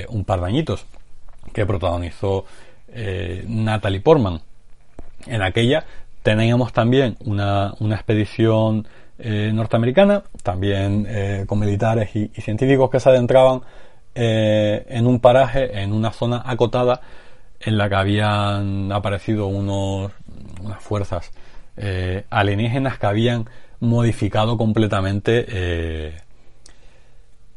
[0.09, 0.87] un par de añitos,
[1.53, 2.45] que protagonizó
[3.45, 4.41] Natalie Portman.
[5.29, 5.85] En aquella
[6.23, 13.61] teníamos también una, expedición norteamericana, también con militares y, científicos que se adentraban
[14.13, 17.01] en un paraje, en una zona acotada,
[17.59, 20.11] en la que habían aparecido unos,
[20.61, 21.31] unas fuerzas
[21.75, 23.45] eh, alienígenas que habían
[23.79, 26.17] modificado completamente eh,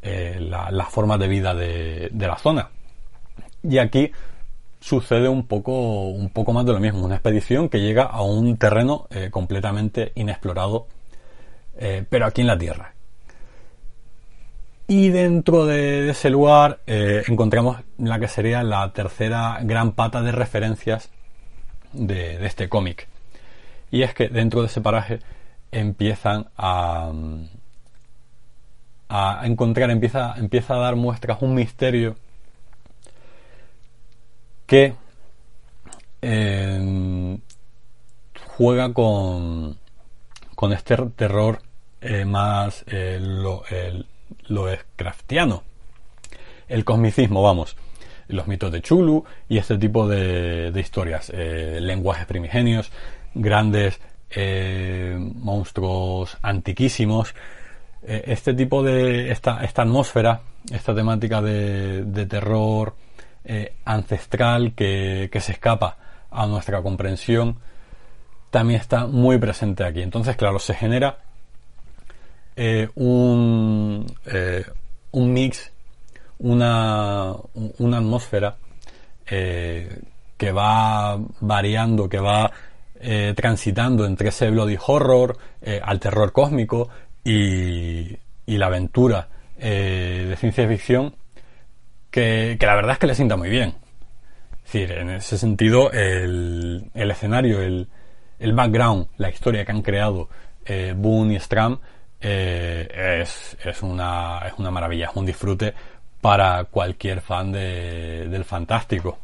[0.02, 2.68] eh, la, forma de vida de, la zona.
[3.62, 4.12] Y aquí
[4.80, 8.56] sucede un poco, un poco más de lo mismo, una expedición que llega a un
[8.56, 10.86] terreno completamente inexplorado,
[12.08, 12.94] pero aquí en la Tierra.
[14.90, 20.32] Y dentro de, ese lugar eh, encontramos la que sería la tercera gran pata de
[20.32, 21.10] referencias
[21.92, 23.06] de, este cómic.
[23.92, 25.20] Y es que dentro de ese paraje
[25.70, 27.12] empiezan a,
[29.08, 32.16] a encontrar, empieza, empieza a dar muestras un misterio
[34.70, 34.94] que
[36.22, 37.40] em,
[38.56, 39.76] juega con,
[40.54, 41.60] con este terror
[42.00, 44.06] eh, más eh, lo, el,
[44.72, 45.64] es craftiano.
[46.68, 47.76] El cosmicismo, vamos.
[48.28, 51.32] Los mitos de Chulu y este tipo de, historias.
[51.34, 52.92] Eh, lenguajes primigenios,
[53.34, 53.98] grandes
[54.30, 57.34] eh, monstruos antiquísimos
[58.04, 62.94] eh, este tipo de, esta, esta atmósfera, esta temática de terror
[63.42, 65.96] eh, ancestral que, se escapa
[66.30, 67.58] a nuestra comprensión,
[68.50, 70.02] también está muy presente aquí.
[70.02, 71.18] Entonces, claro, se genera
[72.54, 74.64] eh, un, eh,
[75.12, 75.72] un mix,
[76.38, 77.34] una,
[77.78, 78.56] una atmósfera
[79.24, 82.50] que va variando, que va
[83.36, 85.38] transitando entre ese bloody horror,
[85.84, 86.88] al terror cósmico
[87.22, 91.14] y, y la aventura de ciencia ficción,
[92.10, 93.74] que, la verdad es que le sienta muy bien.
[94.64, 97.88] Es decir, en ese sentido, el, el escenario, el,
[98.38, 100.28] el background, la historia que han creado
[100.64, 101.78] eh, Boone y Stram
[102.20, 105.74] eh, es, una, es una maravilla, es un disfrute
[106.20, 109.18] para cualquier fan de, del fantástico.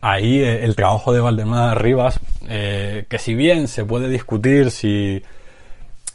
[0.00, 5.22] Ahí eh, el trabajo de Valdemar Rivas, que si bien se puede discutir si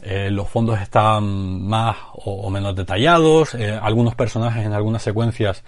[0.03, 5.63] eh, los fondos están más o, o menos detallados, eh, algunos personajes en algunas secuencias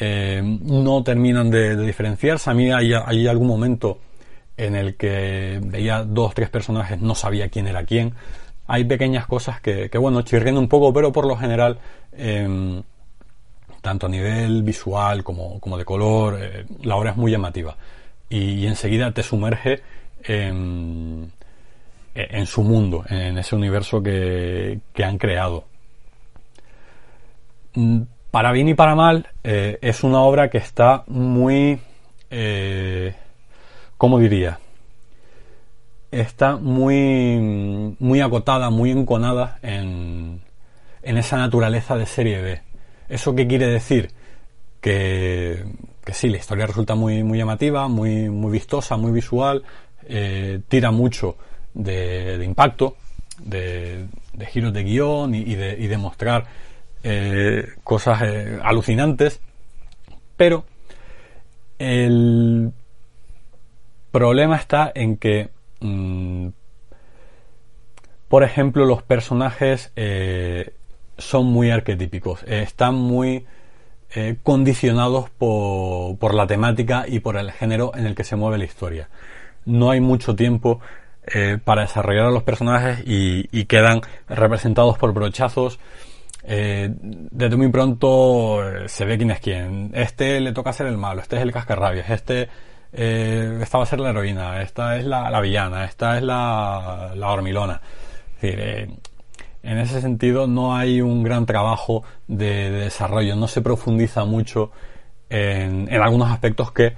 [0.00, 2.50] eh, no terminan de, diferenciarse.
[2.50, 3.98] A mí hay, algún momento
[4.56, 8.14] en el que veía dos, tres personajes, no sabía quién era quién.
[8.66, 11.78] Hay pequeñas cosas que, bueno, chirriendo un poco, pero por lo general,
[12.12, 12.82] eh,
[13.82, 16.38] tanto a nivel visual como, como de color,
[16.82, 17.76] la obra es muy llamativa.
[18.30, 19.82] Y, y enseguida te sumerge
[20.24, 21.32] en,
[22.14, 25.64] en, su mundo, en ese universo que, han creado.
[28.30, 31.78] Para bien y para mal, eh, es una obra que está muy
[32.34, 33.14] eh,
[34.02, 34.58] ¿cómo diría?
[36.10, 40.40] Está muy, muy acotada, muy enconada en,
[41.02, 42.60] en esa naturaleza de serie B.
[43.08, 44.10] ¿Eso qué quiere decir?
[44.80, 45.62] Que,
[46.04, 49.62] que sí, la historia resulta muy, muy llamativa, muy, muy vistosa, muy visual,
[50.08, 51.36] eh, tira mucho
[51.74, 52.96] de, impacto,
[53.38, 54.06] de,
[54.48, 56.46] giros de guion y, de, y mostrar
[57.04, 59.40] eh, cosas eh, alucinantes,
[60.36, 60.64] pero
[61.78, 62.72] el
[64.12, 65.50] problema está en que,
[65.80, 66.48] mmm,
[68.28, 70.74] por ejemplo, los personajes eh,
[71.18, 73.46] son muy arquetípicos, están muy
[74.42, 79.08] condicionados por, la temática y por el género en el que se mueve la historia.
[79.64, 80.80] No hay mucho tiempo
[81.26, 85.78] eh, para desarrollar a los personajes y, quedan representados por brochazos.
[86.44, 89.90] desde muy pronto se ve quién es quién.
[89.94, 92.48] Este le toca ser el malo, este es el cascarrabias, este
[92.92, 97.12] eh, esta va a ser la heroína, esta es la, la villana, esta es la,
[97.14, 97.80] la hormilona.
[98.42, 98.88] Eh,
[99.62, 104.72] en ese sentido no hay un gran trabajo de, de desarrollo, no se profundiza mucho
[105.30, 106.94] en, en algunos aspectos que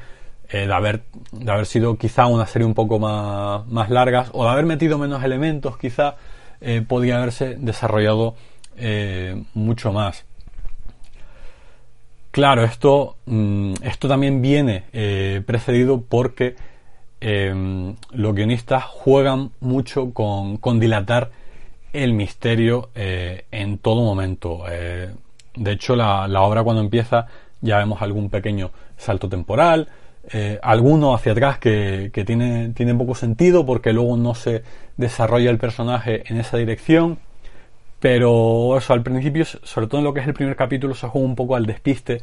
[0.55, 1.03] eh, de, haber,
[1.33, 3.91] de haber sido quizá una serie un poco más, más
[4.33, 6.15] o de haber metido menos elementos quizá
[6.61, 8.37] eh, podía haberse desarrollado
[8.77, 10.25] eh, mucho más.
[12.31, 16.55] Claro, esto, mm, esto también viene eh, precedido porque
[17.21, 21.33] eh, los guionistas juegan mucho con, con dilatar
[21.93, 24.65] el misterio en todo momento.
[25.55, 27.27] De hecho, la, la, obra cuando empieza
[27.61, 29.89] ya vemos algún pequeño salto temporal,
[30.33, 34.63] eh, alguno hacia atrás que, que tiene, tiene poco sentido porque luego no se
[34.97, 37.19] desarrolla el personaje en esa dirección.
[38.01, 41.27] Pero eso, al principio, sobre todo en lo que es el primer capítulo, se juega
[41.27, 42.21] un poco al despiste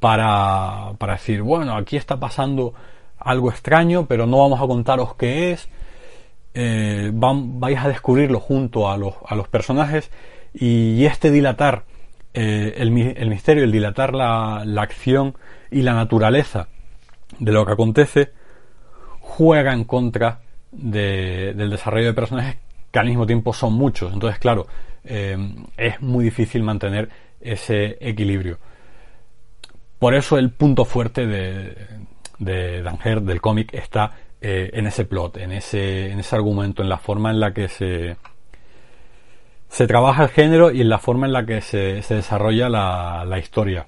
[0.00, 2.74] para, para decir, bueno, aquí está pasando
[3.18, 5.68] algo extraño, pero no vamos a contaros qué es.
[6.54, 10.10] Eh, vais a descubrirlo junto a los, a los personajes
[10.54, 11.84] y, este dilatar
[12.34, 15.36] eh, el, el, misterio, el dilatar la, la, acción
[15.70, 16.68] y la naturaleza
[17.38, 18.32] de lo que acontece,
[19.20, 22.56] juega en contra de, del desarrollo de personajes
[22.90, 24.12] que al mismo tiempo son muchos.
[24.12, 24.66] Entonces, claro,
[25.04, 25.36] eh,
[25.76, 27.08] es muy difícil mantener
[27.40, 28.58] ese equilibrio.
[29.98, 31.74] Por eso el punto fuerte de,
[32.38, 36.88] de Danger, del cómic, está eh, en ese plot, en ese, en ese argumento, en
[36.88, 38.16] la forma en la que se,
[39.68, 43.24] se trabaja el género y en la forma en la que se, se desarrolla la,
[43.26, 43.86] la, historia.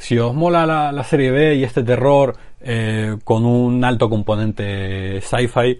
[0.00, 5.78] Si os mola la, serie B y este terror eh, con un alto componente sci-fi,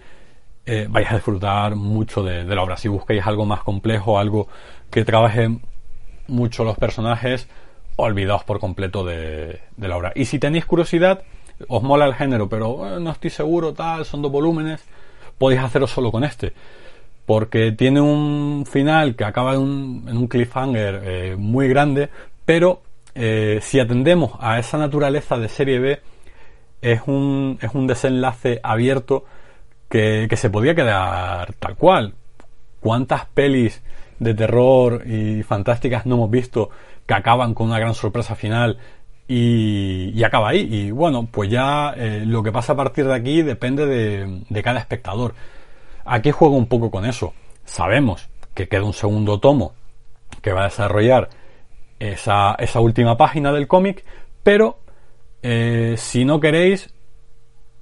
[0.67, 2.77] eh, vais a disfrutar mucho de, la obra.
[2.77, 4.47] Si buscáis algo más complejo, algo
[4.91, 5.49] que trabaje
[6.29, 7.49] mucho los personajes,
[7.97, 10.13] olvidaos por completo de, la obra.
[10.15, 11.23] Y si tenéis curiosidad,
[11.67, 14.85] os mola el género, pero eh, no estoy seguro, tal, son dos volúmenes,
[15.39, 16.53] podéis hacerlo solo con este.
[17.25, 22.11] Porque tiene un final que acaba en un, cliffhanger muy grande,
[22.45, 22.83] pero
[23.15, 26.01] eh, si atendemos a esa naturaleza de serie B,
[26.83, 29.25] es un, es un desenlace abierto
[29.89, 32.15] que, que se podía quedar tal cual.
[32.81, 33.83] ¿Cuántas pelis
[34.19, 36.71] de terror y fantásticas no hemos visto
[37.07, 38.79] que acaban con una gran sorpresa final
[39.29, 40.67] y, acaba ahí?
[40.71, 44.63] Y bueno, pues ya eh, lo que pasa a partir de aquí depende de, de
[44.63, 45.35] cada espectador.
[46.05, 47.35] Aquí juego un poco con eso.
[47.65, 49.75] Sabemos que queda un segundo tomo
[50.41, 51.29] que va a desarrollar
[52.01, 54.05] esa, esa última página del cómic,
[54.43, 54.79] pero
[55.43, 56.93] eh, si no queréis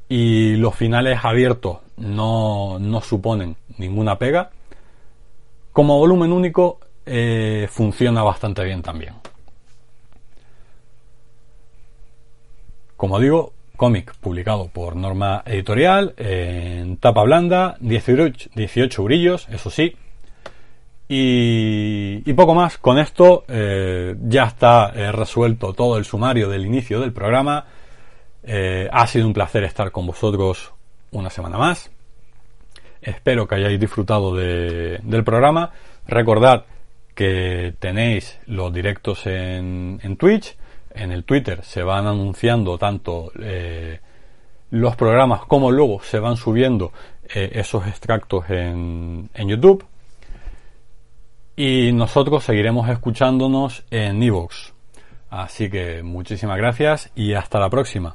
[0.08, 4.50] y los finales abiertos no, no suponen ninguna pega,
[5.72, 9.14] como volumen único eh, funciona bastante bien también.
[12.96, 19.94] Como digo, cómic publicado por Norma Editorial en tapa blanda, 18, 18 brillos, eso sí,
[21.08, 22.78] y, poco más.
[22.78, 27.64] Con esto eh, ya está eh, resuelto todo el sumario del inicio del programa.
[28.42, 30.72] Eh, ha sido un placer estar con vosotros
[31.10, 31.90] una semana más.
[33.00, 35.70] Espero que hayáis disfrutado del programa.
[36.06, 36.64] Recordad
[37.14, 40.56] que tenéis los directos en, Twitch.
[40.94, 43.32] En el Twitter se van anunciando tanto
[44.70, 46.92] los programas como luego se van subiendo
[47.28, 49.87] esos extractos en, en YouTube.
[51.58, 54.74] Y nosotros seguiremos escuchándonos en Evox.
[55.28, 58.14] Así que muchísimas gracias y hasta la próxima.